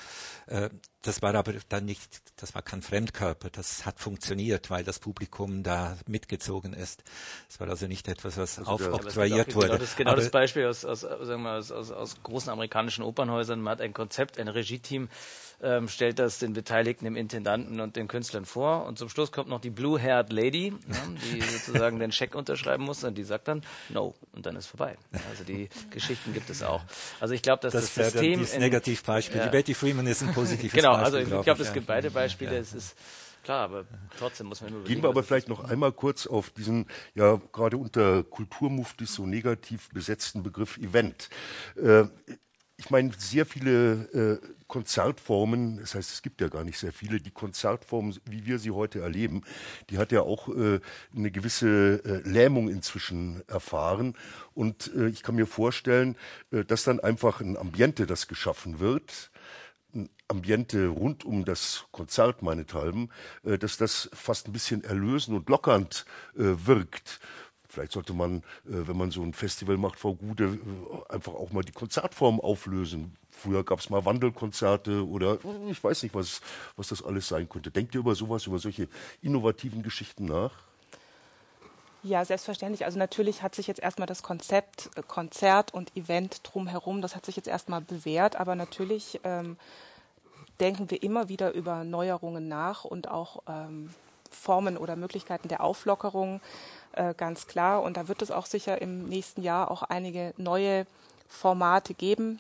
Äh, 0.47 0.71
das 1.06 1.23
war 1.23 1.35
aber 1.35 1.55
dann 1.69 1.85
nicht, 1.85 2.20
das 2.37 2.55
war 2.55 2.62
kein 2.62 2.82
Fremdkörper, 2.82 3.50
das 3.50 3.87
hat 3.87 4.00
funktioniert, 4.00 4.70
weil 4.70 4.85
das 4.85 4.99
Publikum 4.99 5.62
da 5.62 5.97
mitgezogen 6.06 6.73
ist. 6.73 7.05
Es 7.49 7.61
war 7.61 7.69
also 7.69 7.87
nicht 7.87 8.08
etwas, 8.08 8.37
was 8.37 8.58
also 8.58 8.70
aufoktroyiert 8.70 9.55
wurde. 9.55 9.69
Genau 9.69 9.79
das 9.79 9.91
ist 9.91 9.97
genau 9.97 10.11
aber 10.12 10.20
das 10.20 10.31
Beispiel 10.31 10.67
aus, 10.67 10.85
aus, 10.85 11.00
sagen 11.00 11.43
wir, 11.43 11.53
aus, 11.53 11.70
aus, 11.70 11.91
aus 11.91 12.23
großen 12.23 12.50
amerikanischen 12.50 13.05
Opernhäusern. 13.05 13.60
Man 13.60 13.72
hat 13.72 13.81
ein 13.81 13.93
Konzept, 13.93 14.39
ein 14.39 14.48
Regie-Team, 14.48 15.08
ähm, 15.63 15.89
stellt 15.89 16.19
das 16.19 16.39
den 16.39 16.53
Beteiligten, 16.53 17.05
dem 17.05 17.17
Intendanten 17.17 17.81
und 17.81 17.96
den 17.96 18.08
Künstlern 18.08 18.44
vor. 18.44 18.84
Und 18.86 18.98
zum 18.98 19.08
Schluss 19.08 19.32
kommt 19.32 19.48
noch 19.48 19.60
die 19.60 19.70
Blue-Haired 19.70 20.32
Lady, 20.32 20.70
ne, 20.70 20.96
die 21.32 21.41
sozusagen 21.67 21.98
den 21.98 22.13
Scheck 22.13 22.34
unterschreiben 22.34 22.84
muss 22.84 23.05
und 23.05 23.17
die 23.17 23.25
sagt 23.25 23.48
dann 23.48 23.63
No 23.89 24.15
und 24.32 24.44
dann 24.44 24.56
ist 24.56 24.67
vorbei. 24.67 24.96
Also 25.31 25.44
die 25.44 25.69
Geschichten 25.91 26.34
gibt 26.34 26.51
es 26.51 26.63
auch. 26.63 26.82
Also 27.20 27.34
ich 27.34 27.43
glaube, 27.43 27.63
dass 27.63 27.72
das, 27.72 27.94
das 27.94 28.13
System 28.13 28.41
das 28.41 28.58
Negativbeispiel. 28.58 29.39
Ja. 29.39 29.46
Die 29.46 29.51
Betty 29.51 29.75
Freeman 29.75 30.06
ist 30.06 30.22
ein 30.22 30.32
positives 30.34 30.72
genau, 30.75 30.93
Beispiel. 30.93 30.95
Genau, 30.95 30.95
also 31.03 31.19
ich 31.19 31.29
glaube, 31.29 31.62
es 31.62 31.72
gibt 31.72 31.86
beide 31.86 32.10
Beispiele. 32.10 32.55
Ja. 32.55 32.60
Es 32.60 32.74
ist 32.74 32.96
Klar, 33.46 33.62
aber 33.62 33.84
trotzdem 34.19 34.48
muss 34.48 34.60
man 34.60 34.72
nur 34.72 34.82
Gehen 34.82 35.03
wir 35.05 35.08
aber 35.08 35.22
vielleicht 35.22 35.48
noch 35.48 35.62
einmal 35.70 35.93
kurz 35.93 36.26
auf 36.26 36.50
diesen 36.50 36.86
ja 37.15 37.41
gerade 37.53 37.76
unter 37.76 38.24
Kulturmuftis 38.24 39.15
so 39.15 39.24
negativ 39.24 39.88
besetzten 39.91 40.43
Begriff 40.43 40.79
Event. 40.79 41.31
Äh, 41.76 42.06
ich 42.76 42.91
meine, 42.91 43.12
sehr 43.17 43.46
viele 43.46 44.41
äh, 44.43 44.46
Konzertformen, 44.67 45.79
das 45.79 45.94
heißt, 45.94 46.12
es 46.12 46.22
gibt 46.22 46.41
ja 46.41 46.48
gar 46.48 46.65
nicht 46.65 46.79
sehr 46.79 46.93
viele, 46.93 47.20
die 47.20 47.31
Konzertformen, 47.31 48.19
wie 48.24 48.46
wir 48.46 48.58
sie 48.58 48.72
heute 48.72 49.00
erleben, 49.00 49.43
die 49.91 49.98
hat 49.98 50.12
ja 50.12 50.22
auch 50.22 50.48
äh, 50.48 50.81
eine 51.17 51.31
gewisse 51.31 52.03
äh, 52.05 52.29
Lähmung 52.29 52.69
inzwischen 52.69 53.43
erfahren. 53.48 54.15
Und 54.55 54.93
äh, 54.94 55.06
ich 55.06 55.22
kann 55.22 55.36
mir 55.36 55.46
vorstellen, 55.46 56.17
äh, 56.50 56.65
dass 56.65 56.82
dann 56.82 57.00
einfach 57.00 57.41
ein 57.41 57.56
Ambiente, 57.56 58.06
das 58.06 58.26
geschaffen 58.26 58.81
wird, 58.81 59.31
Ambiente 60.29 60.88
rund 60.88 61.24
um 61.24 61.44
das 61.44 61.86
Konzert 61.93 62.43
meinethalben, 62.43 63.10
äh, 63.44 63.58
dass 63.58 63.76
das 63.76 64.10
fast 64.12 64.48
ein 64.48 64.53
bisschen 64.53 64.84
erlösend 64.84 65.36
und 65.36 65.48
lockernd 65.48 66.05
äh, 66.34 66.55
wirkt. 66.67 67.20
Vielleicht 67.69 67.93
sollte 67.93 68.15
man, 68.15 68.38
äh, 68.38 68.43
wenn 68.65 68.96
man 68.96 69.10
so 69.10 69.22
ein 69.22 69.32
Festival 69.32 69.76
macht, 69.76 69.98
Frau 69.98 70.15
Gude, 70.15 70.44
äh, 70.44 71.12
einfach 71.12 71.34
auch 71.34 71.53
mal 71.53 71.62
die 71.62 71.72
Konzertform 71.72 72.41
auflösen. 72.41 73.17
Früher 73.31 73.65
gab 73.65 73.81
es 73.81 73.91
mal 73.91 74.05
Wandelkonzerte 74.05 75.06
oder 75.06 75.38
ich 75.69 75.82
weiß 75.84 76.03
nicht, 76.03 76.15
was, 76.15 76.41
was 76.76 76.88
das 76.88 77.03
alles 77.03 77.29
sein 77.29 77.48
könnte. 77.48 77.70
Denkt 77.70 77.94
ihr 77.94 78.00
über 78.00 78.15
sowas, 78.15 78.46
über 78.46 78.58
solche 78.58 78.88
innovativen 79.20 79.82
Geschichten 79.82 80.24
nach? 80.24 80.66
Ja, 82.06 82.25
selbstverständlich. 82.25 82.84
Also 82.84 83.01
natürlich 83.01 83.43
hat 83.43 83.56
sich 83.56 83.67
jetzt 83.67 83.81
erstmal 83.81 84.06
das 84.06 84.22
Konzept 84.22 84.91
äh, 84.94 85.03
Konzert 85.03 85.75
und 85.75 85.96
Event 85.96 86.41
drumherum, 86.44 87.03
das 87.03 87.17
hat 87.17 87.27
sich 87.27 87.34
jetzt 87.34 87.48
erstmal 87.48 87.81
bewährt, 87.81 88.36
aber 88.36 88.55
natürlich 88.55 89.19
ähm, 89.25 89.56
denken 90.60 90.89
wir 90.89 91.03
immer 91.03 91.29
wieder 91.29 91.53
über 91.53 91.82
Neuerungen 91.82 92.46
nach 92.46 92.84
und 92.84 93.08
auch 93.08 93.43
ähm, 93.48 93.91
Formen 94.31 94.77
oder 94.77 94.94
Möglichkeiten 94.94 95.48
der 95.48 95.65
Auflockerung, 95.65 96.41
äh, 96.93 97.13
ganz 97.13 97.48
klar. 97.48 97.82
Und 97.82 97.96
da 97.96 98.06
wird 98.06 98.22
es 98.22 98.31
auch 98.31 98.46
sicher 98.46 98.81
im 98.81 99.08
nächsten 99.08 99.43
Jahr 99.43 99.69
auch 99.69 99.82
einige 99.82 100.32
neue 100.36 100.86
Formate 101.27 101.93
geben, 101.93 102.39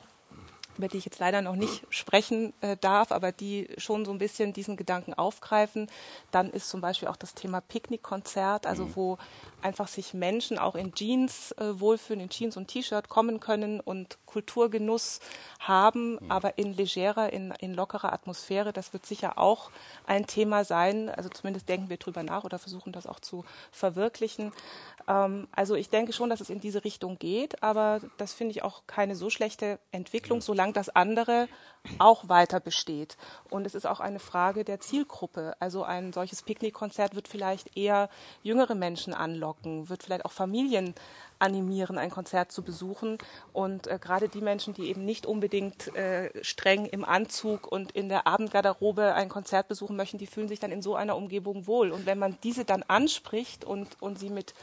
über 0.78 0.88
die 0.88 0.98
ich 0.98 1.04
jetzt 1.04 1.18
leider 1.18 1.42
noch 1.42 1.56
nicht 1.56 1.84
sprechen 1.90 2.52
äh, 2.60 2.76
darf, 2.76 3.12
aber 3.12 3.32
die 3.32 3.68
schon 3.78 4.04
so 4.04 4.12
ein 4.12 4.18
bisschen 4.18 4.52
diesen 4.52 4.76
Gedanken 4.76 5.14
aufgreifen. 5.14 5.88
Dann 6.30 6.50
ist 6.50 6.68
zum 6.68 6.80
Beispiel 6.80 7.08
auch 7.08 7.16
das 7.16 7.34
Thema 7.34 7.60
Picknickkonzert, 7.60 8.66
also 8.66 8.86
mhm. 8.86 8.96
wo 8.96 9.18
einfach 9.62 9.88
sich 9.88 10.14
Menschen 10.14 10.58
auch 10.58 10.74
in 10.74 10.94
Jeans 10.94 11.52
äh, 11.52 11.80
wohlfühlen, 11.80 12.20
in 12.20 12.28
Jeans 12.28 12.56
und 12.56 12.68
T-Shirt 12.68 13.08
kommen 13.08 13.40
können 13.40 13.80
und 13.80 14.18
Kulturgenuss 14.26 15.20
haben, 15.58 16.12
mhm. 16.14 16.30
aber 16.30 16.58
in 16.58 16.74
legerer, 16.74 17.32
in, 17.32 17.52
in 17.58 17.74
lockerer 17.74 18.12
Atmosphäre. 18.12 18.72
Das 18.72 18.92
wird 18.92 19.06
sicher 19.06 19.38
auch 19.38 19.70
ein 20.06 20.26
Thema 20.26 20.64
sein. 20.64 21.08
Also 21.08 21.28
zumindest 21.28 21.68
denken 21.68 21.88
wir 21.88 21.96
drüber 21.96 22.22
nach 22.22 22.44
oder 22.44 22.58
versuchen 22.58 22.92
das 22.92 23.06
auch 23.06 23.20
zu 23.20 23.44
verwirklichen. 23.72 24.52
Ähm, 25.08 25.48
also 25.52 25.74
ich 25.74 25.88
denke 25.88 26.12
schon, 26.12 26.30
dass 26.30 26.40
es 26.40 26.50
in 26.50 26.60
diese 26.60 26.84
Richtung 26.84 27.18
geht, 27.18 27.62
aber 27.62 28.00
das 28.18 28.34
finde 28.34 28.52
ich 28.52 28.62
auch 28.62 28.82
keine 28.86 29.16
so 29.16 29.30
schlechte 29.30 29.78
Entwicklung, 29.90 30.40
solange 30.40 30.65
das 30.72 30.88
andere 30.88 31.48
auch 31.98 32.28
weiter 32.28 32.60
besteht. 32.60 33.16
Und 33.50 33.66
es 33.66 33.74
ist 33.74 33.86
auch 33.86 34.00
eine 34.00 34.18
Frage 34.18 34.64
der 34.64 34.80
Zielgruppe. 34.80 35.54
Also 35.60 35.84
ein 35.84 36.12
solches 36.12 36.42
Picknickkonzert 36.42 37.14
wird 37.14 37.28
vielleicht 37.28 37.76
eher 37.76 38.08
jüngere 38.42 38.74
Menschen 38.74 39.14
anlocken, 39.14 39.88
wird 39.88 40.02
vielleicht 40.02 40.24
auch 40.24 40.32
Familien 40.32 40.94
animieren, 41.38 41.98
ein 41.98 42.10
Konzert 42.10 42.50
zu 42.50 42.62
besuchen. 42.62 43.18
Und 43.52 43.86
äh, 43.86 43.98
gerade 44.00 44.28
die 44.28 44.40
Menschen, 44.40 44.74
die 44.74 44.88
eben 44.88 45.04
nicht 45.04 45.26
unbedingt 45.26 45.94
äh, 45.94 46.30
streng 46.42 46.86
im 46.86 47.04
Anzug 47.04 47.70
und 47.70 47.92
in 47.92 48.08
der 48.08 48.26
Abendgarderobe 48.26 49.14
ein 49.14 49.28
Konzert 49.28 49.68
besuchen 49.68 49.96
möchten, 49.96 50.18
die 50.18 50.26
fühlen 50.26 50.48
sich 50.48 50.60
dann 50.60 50.72
in 50.72 50.82
so 50.82 50.96
einer 50.96 51.16
Umgebung 51.16 51.66
wohl. 51.66 51.92
Und 51.92 52.06
wenn 52.06 52.18
man 52.18 52.38
diese 52.42 52.64
dann 52.64 52.82
anspricht 52.82 53.64
und, 53.64 54.00
und 54.00 54.18
sie 54.18 54.30
mit 54.30 54.54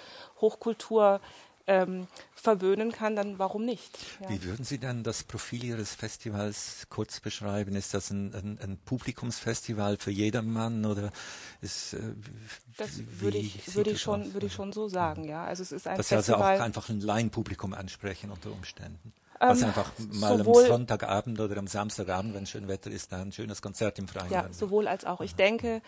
Hochkultur 0.41 1.22
ähm, 1.67 2.08
verwöhnen 2.36 2.91
kann, 2.91 3.15
dann 3.15 3.39
warum 3.39 3.63
nicht? 3.63 3.98
Ja. 4.22 4.29
Wie 4.29 4.43
würden 4.43 4.65
Sie 4.65 4.77
denn 4.77 5.03
das 5.03 5.24
Profil 5.24 5.63
Ihres 5.63 5.96
Festivals 5.96 6.88
kurz 6.89 7.22
beschreiben? 7.22 7.75
Ist 7.75 7.93
das 7.93 8.12
ein, 8.12 8.34
ein, 8.34 8.60
ein 8.62 8.77
Publikumsfestival 8.84 9.98
für 9.98 10.12
jedermann 10.12 10.86
oder 10.86 11.12
ist 11.62 11.93
äh, 11.93 12.00
das 12.77 13.01
würde 13.20 13.38
ich 13.38 13.74
würde 13.75 13.91
ich 13.91 14.01
schon 14.01 14.24
aus? 14.24 14.34
würde 14.34 14.48
ich 14.48 14.53
schon 14.53 14.74
so 14.74 14.89
sagen, 14.89 15.24
ja. 15.24 15.46
Also 15.46 15.63
es 15.63 15.72
ist 15.72 15.88
ein 15.88 15.96
das 15.96 16.10
Festival, 16.10 16.41
also 16.41 16.62
auch 16.62 16.65
einfach 16.65 16.89
ein 16.89 17.00
Laienpublikum 17.00 17.74
ansprechen 17.74 18.29
unter 18.29 18.51
Umständen. 18.51 19.13
Was 19.39 19.62
ähm, 19.62 19.67
einfach 19.67 19.91
mal 20.12 20.41
am 20.41 20.53
Sonntagabend 20.53 21.39
oder 21.39 21.58
am 21.58 21.67
Samstagabend, 21.67 22.34
wenn 22.34 22.46
schön 22.46 22.67
Wetter 22.67 22.91
ist, 22.91 23.12
da 23.12 23.22
ein 23.22 23.32
schönes 23.32 23.62
Konzert 23.62 24.00
im 24.00 24.08
Freien. 24.08 24.32
Ja, 24.32 24.51
sowohl 24.51 24.88
als 24.88 25.05
auch. 25.05 25.22
Ich 25.22 25.36
denke, 25.36 25.82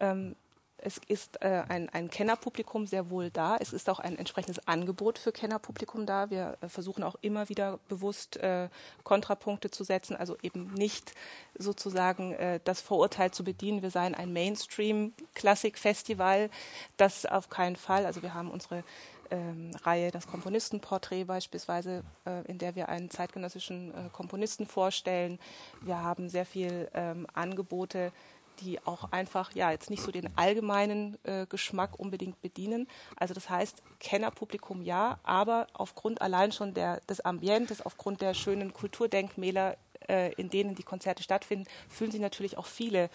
ähm, 0.00 0.34
es 0.82 0.98
ist 1.08 1.42
äh, 1.42 1.64
ein, 1.68 1.88
ein 1.90 2.10
Kennerpublikum 2.10 2.86
sehr 2.86 3.10
wohl 3.10 3.30
da. 3.30 3.56
Es 3.56 3.72
ist 3.72 3.88
auch 3.88 4.00
ein 4.00 4.18
entsprechendes 4.18 4.66
Angebot 4.66 5.18
für 5.18 5.32
Kennerpublikum 5.32 6.06
da. 6.06 6.30
Wir 6.30 6.56
äh, 6.60 6.68
versuchen 6.68 7.02
auch 7.02 7.16
immer 7.20 7.48
wieder 7.48 7.78
bewusst 7.88 8.36
äh, 8.38 8.68
Kontrapunkte 9.04 9.70
zu 9.70 9.84
setzen, 9.84 10.16
also 10.16 10.36
eben 10.42 10.72
nicht 10.74 11.14
sozusagen 11.58 12.32
äh, 12.34 12.60
das 12.64 12.80
Vorurteil 12.80 13.30
zu 13.30 13.44
bedienen, 13.44 13.82
wir 13.82 13.90
seien 13.90 14.14
ein 14.14 14.32
Mainstream-Klassik-Festival. 14.32 16.50
Das 16.96 17.26
auf 17.26 17.48
keinen 17.48 17.76
Fall. 17.76 18.06
Also 18.06 18.22
wir 18.22 18.34
haben 18.34 18.50
unsere 18.50 18.82
ähm, 19.30 19.70
Reihe 19.82 20.10
Das 20.10 20.26
Komponistenporträt 20.26 21.24
beispielsweise, 21.24 22.02
äh, 22.26 22.42
in 22.50 22.58
der 22.58 22.74
wir 22.74 22.88
einen 22.88 23.10
zeitgenössischen 23.10 23.94
äh, 23.94 24.08
Komponisten 24.12 24.66
vorstellen. 24.66 25.38
Wir 25.80 26.02
haben 26.02 26.28
sehr 26.28 26.46
viel 26.46 26.88
ähm, 26.94 27.26
Angebote 27.32 28.12
die 28.60 28.78
auch 28.84 29.12
einfach 29.12 29.54
ja 29.54 29.70
jetzt 29.70 29.90
nicht 29.90 30.02
so 30.02 30.10
den 30.10 30.36
allgemeinen 30.36 31.18
äh, 31.24 31.46
Geschmack 31.46 31.98
unbedingt 31.98 32.40
bedienen. 32.40 32.88
Also 33.16 33.34
das 33.34 33.48
heißt, 33.48 33.82
Kennerpublikum 33.98 34.82
ja, 34.82 35.18
aber 35.22 35.66
aufgrund 35.72 36.22
allein 36.22 36.52
schon 36.52 36.74
der, 36.74 37.00
des 37.00 37.20
Ambientes, 37.20 37.80
aufgrund 37.80 38.20
der 38.20 38.34
schönen 38.34 38.72
Kulturdenkmäler, 38.72 39.76
äh, 40.08 40.32
in 40.34 40.50
denen 40.50 40.74
die 40.74 40.82
Konzerte 40.82 41.22
stattfinden, 41.22 41.66
fühlen 41.88 42.10
sich 42.10 42.20
natürlich 42.20 42.58
auch 42.58 42.66
viele 42.66 43.10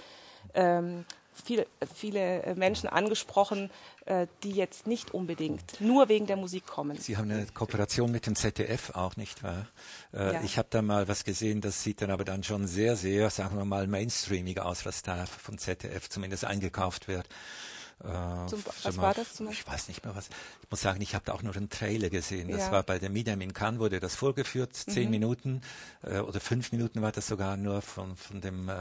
ähm, 0.53 1.05
viele, 1.43 1.67
viele 1.93 2.55
Menschen 2.55 2.87
angesprochen, 2.87 3.69
äh, 4.05 4.27
die 4.43 4.51
jetzt 4.51 4.87
nicht 4.87 5.13
unbedingt 5.13 5.81
nur 5.81 6.09
wegen 6.09 6.27
der 6.27 6.37
Musik 6.37 6.65
kommen. 6.65 6.97
Sie 6.97 7.17
haben 7.17 7.29
eine 7.29 7.45
Kooperation 7.47 8.11
mit 8.11 8.25
dem 8.25 8.35
ZDF 8.35 8.91
auch, 8.91 9.15
nicht 9.15 9.43
wahr? 9.43 9.67
Äh, 10.13 10.33
ja. 10.33 10.41
Ich 10.43 10.57
habe 10.57 10.67
da 10.69 10.81
mal 10.81 11.07
was 11.07 11.23
gesehen, 11.23 11.61
das 11.61 11.83
sieht 11.83 12.01
dann 12.01 12.11
aber 12.11 12.23
dann 12.23 12.43
schon 12.43 12.67
sehr, 12.67 12.95
sehr, 12.95 13.29
sagen 13.29 13.57
wir 13.57 13.65
mal, 13.65 13.87
mainstreamig 13.87 14.59
aus, 14.59 14.85
was 14.85 15.01
da 15.01 15.25
vom 15.25 15.57
ZDF 15.57 16.09
zumindest 16.09 16.45
eingekauft 16.45 17.07
wird. 17.07 17.27
Äh, 18.03 18.47
zum, 18.47 18.63
was 18.83 18.97
war 18.97 19.13
das 19.13 19.33
zum 19.33 19.47
Beispiel? 19.47 19.63
Ich 19.65 19.73
weiß 19.73 19.87
nicht 19.87 20.03
mehr 20.03 20.15
was. 20.15 20.27
Ich 20.61 20.69
muss 20.69 20.81
sagen, 20.81 21.01
ich 21.01 21.15
habe 21.15 21.23
da 21.25 21.33
auch 21.33 21.41
nur 21.41 21.55
einen 21.55 21.69
Trailer 21.69 22.09
gesehen. 22.09 22.49
Das 22.49 22.61
ja. 22.61 22.71
war 22.71 22.83
bei 22.83 22.99
der 22.99 23.09
Midem 23.09 23.39
in 23.41 23.53
Cannes, 23.53 23.79
wurde 23.79 23.99
das 23.99 24.15
vorgeführt, 24.15 24.75
zehn 24.75 25.05
mhm. 25.05 25.11
Minuten 25.11 25.61
äh, 26.03 26.19
oder 26.19 26.39
fünf 26.39 26.71
Minuten 26.71 27.01
war 27.01 27.13
das 27.13 27.27
sogar 27.27 27.55
nur 27.55 27.81
von, 27.81 28.17
von 28.17 28.41
dem 28.41 28.67
äh, 28.67 28.73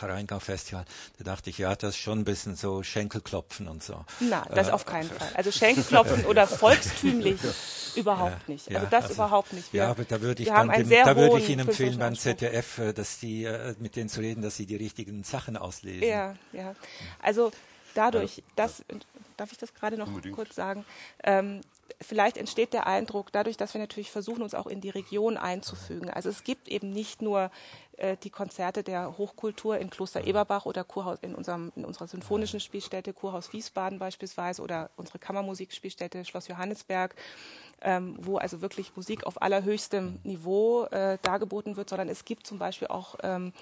Rheingau-Festival. 0.00 0.84
Da 1.18 1.24
dachte 1.24 1.50
ich, 1.50 1.58
ja, 1.58 1.74
das 1.74 1.90
ist 1.90 1.96
schon 1.96 2.20
ein 2.20 2.24
bisschen 2.24 2.56
so 2.56 2.82
Schenkelklopfen 2.82 3.68
und 3.68 3.82
so. 3.82 4.04
Na, 4.20 4.44
das 4.54 4.68
äh, 4.68 4.72
auf 4.72 4.84
keinen 4.84 5.10
Fall. 5.18 5.30
Also 5.34 5.50
Schenkelklopfen 5.50 6.26
oder 6.26 6.46
volkstümlich 6.46 7.40
überhaupt 7.96 8.48
nicht. 8.48 8.68
Also 8.74 8.86
das 8.90 9.04
also, 9.04 9.14
überhaupt 9.14 9.54
nicht. 9.54 9.72
Wir, 9.72 9.84
ja, 9.84 9.90
aber 9.90 10.04
da 10.04 10.20
würde 10.20 10.42
ich, 10.42 10.48
dann 10.50 10.68
dem, 10.68 10.90
da 10.90 11.16
würde 11.16 11.38
ich 11.38 11.48
Ihnen 11.48 11.66
empfehlen 11.66 11.98
beim 11.98 12.14
ZDF, 12.16 12.78
äh, 12.78 12.92
dass 12.92 13.18
die 13.18 13.44
äh, 13.44 13.74
mit 13.78 13.96
denen 13.96 14.10
zu 14.10 14.20
reden, 14.20 14.42
dass 14.42 14.56
sie 14.56 14.66
die 14.66 14.76
richtigen 14.76 15.24
Sachen 15.24 15.56
auslesen. 15.56 16.06
Ja, 16.06 16.34
ja. 16.52 16.74
Also 17.22 17.50
dadurch, 17.96 18.42
dass, 18.54 18.84
darf 19.36 19.52
ich 19.52 19.58
das 19.58 19.74
gerade 19.74 19.96
noch 19.96 20.08
Unbedingt. 20.08 20.34
kurz 20.34 20.54
sagen, 20.54 20.84
ähm, 21.24 21.60
vielleicht 22.00 22.36
entsteht 22.36 22.72
der 22.72 22.86
Eindruck, 22.86 23.32
dadurch, 23.32 23.56
dass 23.56 23.74
wir 23.74 23.80
natürlich 23.80 24.10
versuchen, 24.10 24.42
uns 24.42 24.54
auch 24.54 24.66
in 24.66 24.80
die 24.80 24.90
Region 24.90 25.36
einzufügen. 25.36 26.10
Also 26.10 26.28
es 26.28 26.44
gibt 26.44 26.68
eben 26.68 26.90
nicht 26.90 27.22
nur 27.22 27.50
äh, 27.96 28.16
die 28.22 28.30
Konzerte 28.30 28.82
der 28.82 29.16
Hochkultur 29.16 29.78
in 29.78 29.90
Kloster 29.90 30.26
Eberbach 30.26 30.66
oder 30.66 30.84
Kurhaus 30.84 31.18
in, 31.22 31.34
unserem, 31.34 31.72
in 31.76 31.84
unserer 31.84 32.08
symphonischen 32.08 32.60
Spielstätte 32.60 33.12
Kurhaus 33.12 33.52
Wiesbaden 33.52 33.98
beispielsweise 33.98 34.62
oder 34.62 34.90
unsere 34.96 35.18
Kammermusikspielstätte 35.18 36.24
Schloss 36.24 36.48
Johannesberg, 36.48 37.14
ähm, 37.80 38.16
wo 38.20 38.36
also 38.36 38.60
wirklich 38.60 38.94
Musik 38.96 39.24
auf 39.24 39.40
allerhöchstem 39.40 40.18
Niveau 40.24 40.84
äh, 40.84 41.18
dargeboten 41.22 41.76
wird, 41.76 41.88
sondern 41.88 42.08
es 42.08 42.24
gibt 42.24 42.46
zum 42.46 42.58
Beispiel 42.58 42.88
auch 42.88 43.16
ähm, 43.22 43.52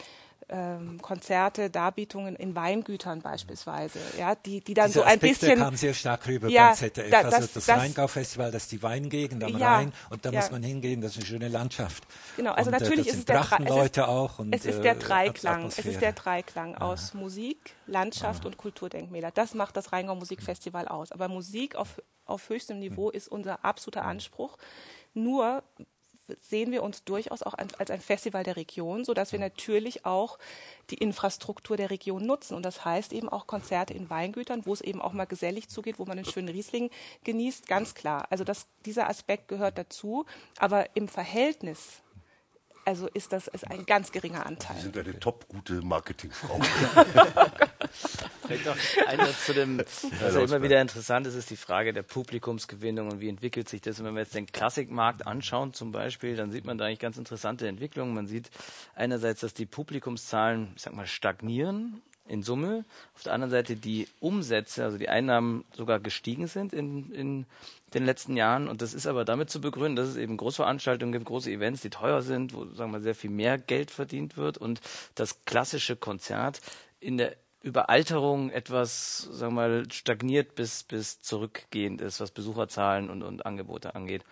ähm, 0.48 1.00
Konzerte, 1.00 1.70
Darbietungen 1.70 2.36
in 2.36 2.54
Weingütern 2.54 3.20
beispielsweise, 3.20 3.98
ja, 4.18 4.34
die, 4.34 4.60
die 4.60 4.74
dann 4.74 4.86
Diese 4.86 5.00
so 5.00 5.04
ein 5.04 5.14
Aspekte 5.14 5.46
bisschen 5.46 5.58
kam 5.58 5.76
sehr 5.76 5.94
stark 5.94 6.26
rüber 6.26 6.48
ja, 6.48 6.68
beim 6.68 6.76
ZDF. 6.76 7.10
Da, 7.10 7.22
das, 7.22 7.34
also 7.34 7.48
das, 7.54 7.66
das 7.66 7.76
Rheingau-Festival, 7.76 8.50
das 8.50 8.64
ist 8.64 8.72
die 8.72 8.82
Weingegend 8.82 9.42
am 9.42 9.58
ja, 9.58 9.76
Rhein 9.76 9.92
und 10.10 10.24
da 10.24 10.30
ja. 10.30 10.40
muss 10.40 10.50
man 10.50 10.62
hingehen, 10.62 11.00
das 11.00 11.12
ist 11.12 11.18
eine 11.18 11.26
schöne 11.26 11.48
Landschaft. 11.48 12.04
Genau, 12.36 12.52
also 12.52 12.70
und, 12.70 12.76
äh, 12.76 12.80
natürlich 12.80 13.08
ist 13.08 13.18
es 13.18 13.24
der 13.24 13.46
Leute 13.60 14.08
auch 14.08 14.38
und, 14.38 14.54
es 14.54 14.64
ist 14.64 14.82
der 14.82 14.96
äh, 14.96 14.98
Dreiklang, 14.98 15.66
es 15.66 15.78
ist 15.78 16.00
der 16.00 16.12
Dreiklang 16.12 16.74
aus 16.76 17.14
Musik, 17.14 17.74
Landschaft 17.86 18.46
und 18.46 18.56
Kulturdenkmäler. 18.56 19.30
Das 19.30 19.54
macht 19.54 19.76
das 19.76 19.92
Rheingau 19.92 20.14
Musikfestival 20.14 20.88
aus. 20.88 21.12
Aber 21.12 21.28
Musik 21.28 21.76
auf, 21.76 22.00
auf 22.24 22.48
höchstem 22.48 22.78
Niveau 22.78 23.08
hm. 23.08 23.16
ist 23.16 23.28
unser 23.28 23.64
absoluter 23.64 24.04
Anspruch. 24.04 24.56
Nur 25.14 25.62
sehen 26.40 26.72
wir 26.72 26.82
uns 26.82 27.04
durchaus 27.04 27.42
auch 27.42 27.54
als 27.54 27.90
ein 27.90 28.00
Festival 28.00 28.44
der 28.44 28.56
Region, 28.56 29.04
so 29.04 29.14
dass 29.14 29.32
wir 29.32 29.38
natürlich 29.38 30.06
auch 30.06 30.38
die 30.90 30.96
Infrastruktur 30.96 31.76
der 31.76 31.90
Region 31.90 32.24
nutzen. 32.24 32.54
Und 32.54 32.64
das 32.64 32.84
heißt 32.84 33.12
eben 33.12 33.28
auch 33.28 33.46
Konzerte 33.46 33.94
in 33.94 34.10
Weingütern, 34.10 34.66
wo 34.66 34.72
es 34.72 34.80
eben 34.80 35.02
auch 35.02 35.12
mal 35.12 35.26
gesellig 35.26 35.68
zugeht, 35.68 35.98
wo 35.98 36.04
man 36.04 36.18
einen 36.18 36.26
schönen 36.26 36.48
Riesling 36.48 36.90
genießt, 37.24 37.66
ganz 37.66 37.94
klar. 37.94 38.26
Also 38.30 38.44
das, 38.44 38.66
dieser 38.84 39.08
Aspekt 39.08 39.48
gehört 39.48 39.78
dazu. 39.78 40.24
Aber 40.58 40.94
im 40.96 41.08
Verhältnis 41.08 42.02
also 42.84 43.08
ist 43.08 43.32
das 43.32 43.48
ist 43.48 43.70
ein 43.70 43.86
ganz 43.86 44.12
geringer 44.12 44.46
Anteil. 44.46 44.76
Sie 44.76 44.82
sind 44.82 44.98
eine 44.98 45.18
top 45.18 45.48
gute 45.48 45.82
Marketingfrau. 45.82 46.60
Vielleicht 48.46 48.66
noch 48.66 48.76
eine 49.06 49.36
zu 49.36 49.54
dem, 49.54 49.78
was 49.78 50.34
ja 50.34 50.40
immer 50.40 50.62
wieder 50.62 50.80
interessant 50.80 51.26
ist, 51.26 51.34
ist 51.34 51.50
die 51.50 51.56
Frage 51.56 51.92
der 51.92 52.02
Publikumsgewinnung 52.02 53.10
und 53.10 53.20
wie 53.20 53.28
entwickelt 53.28 53.68
sich 53.68 53.80
das. 53.80 53.98
Und 53.98 54.06
wenn 54.06 54.14
wir 54.14 54.22
jetzt 54.22 54.34
den 54.34 54.46
Klassikmarkt 54.46 55.26
anschauen 55.26 55.72
zum 55.72 55.92
Beispiel, 55.92 56.36
dann 56.36 56.50
sieht 56.50 56.64
man 56.64 56.76
da 56.76 56.84
eigentlich 56.86 56.98
ganz 56.98 57.16
interessante 57.16 57.66
Entwicklungen. 57.66 58.14
Man 58.14 58.26
sieht 58.26 58.50
einerseits, 58.94 59.40
dass 59.40 59.54
die 59.54 59.66
Publikumszahlen, 59.66 60.72
ich 60.76 60.82
sag 60.82 60.94
mal, 60.94 61.06
stagnieren 61.06 62.02
in 62.26 62.42
Summe. 62.42 62.84
Auf 63.14 63.22
der 63.22 63.32
anderen 63.32 63.50
Seite 63.50 63.76
die 63.76 64.08
Umsätze, 64.20 64.84
also 64.84 64.98
die 64.98 65.08
Einnahmen 65.08 65.64
sogar 65.76 66.00
gestiegen 66.00 66.46
sind 66.46 66.72
in, 66.72 67.12
in 67.12 67.46
den 67.92 68.04
letzten 68.04 68.36
Jahren. 68.36 68.68
Und 68.68 68.82
das 68.82 68.94
ist 68.94 69.06
aber 69.06 69.24
damit 69.24 69.50
zu 69.50 69.60
begründen, 69.60 69.96
dass 69.96 70.08
es 70.08 70.16
eben 70.16 70.36
Großveranstaltungen 70.36 71.12
gibt, 71.12 71.26
große 71.26 71.50
Events, 71.50 71.82
die 71.82 71.90
teuer 71.90 72.22
sind, 72.22 72.54
wo 72.54 72.66
sagen 72.66 72.92
wir 72.92 73.00
sehr 73.00 73.14
viel 73.14 73.30
mehr 73.30 73.58
Geld 73.58 73.90
verdient 73.90 74.36
wird 74.36 74.58
und 74.58 74.80
das 75.14 75.44
klassische 75.44 75.96
Konzert 75.96 76.60
in 77.00 77.18
der 77.18 77.36
Überalterung 77.62 78.50
etwas, 78.50 79.18
sagen 79.32 79.54
wir 79.54 79.68
mal, 79.68 79.90
stagniert 79.90 80.54
bis, 80.54 80.82
bis 80.82 81.20
zurückgehend 81.20 82.02
ist, 82.02 82.20
was 82.20 82.30
Besucherzahlen 82.30 83.08
und, 83.08 83.22
und 83.22 83.46
Angebote 83.46 83.94
angeht. 83.94 84.22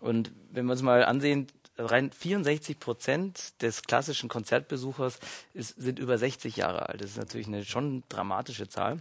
Und 0.00 0.32
wenn 0.50 0.64
wir 0.64 0.72
uns 0.72 0.82
mal 0.82 1.04
ansehen, 1.04 1.48
rein 1.78 2.10
64 2.10 2.78
Prozent 2.78 3.62
des 3.62 3.82
klassischen 3.82 4.28
Konzertbesuchers 4.28 5.18
ist, 5.54 5.80
sind 5.80 5.98
über 5.98 6.18
60 6.18 6.56
Jahre 6.56 6.88
alt. 6.88 7.00
Das 7.00 7.10
ist 7.10 7.18
natürlich 7.18 7.46
eine 7.46 7.64
schon 7.64 8.02
dramatische 8.08 8.68
Zahl. 8.68 9.00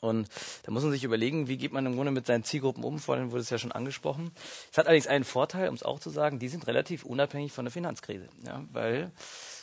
Und 0.00 0.28
da 0.62 0.72
muss 0.72 0.82
man 0.82 0.92
sich 0.92 1.04
überlegen, 1.04 1.46
wie 1.48 1.58
geht 1.58 1.72
man 1.72 1.84
im 1.84 1.94
Grunde 1.94 2.10
mit 2.10 2.26
seinen 2.26 2.42
Zielgruppen 2.42 2.84
um. 2.84 2.98
Vorhin 2.98 3.30
wurde 3.30 3.42
es 3.42 3.50
ja 3.50 3.58
schon 3.58 3.72
angesprochen. 3.72 4.30
Es 4.72 4.78
hat 4.78 4.86
allerdings 4.86 5.06
einen 5.06 5.24
Vorteil, 5.24 5.68
um 5.68 5.74
es 5.74 5.82
auch 5.82 6.00
zu 6.00 6.10
sagen, 6.10 6.38
die 6.38 6.48
sind 6.48 6.66
relativ 6.66 7.04
unabhängig 7.04 7.52
von 7.52 7.66
der 7.66 7.72
Finanzkrise. 7.72 8.28
Ja, 8.46 8.64
weil 8.72 9.12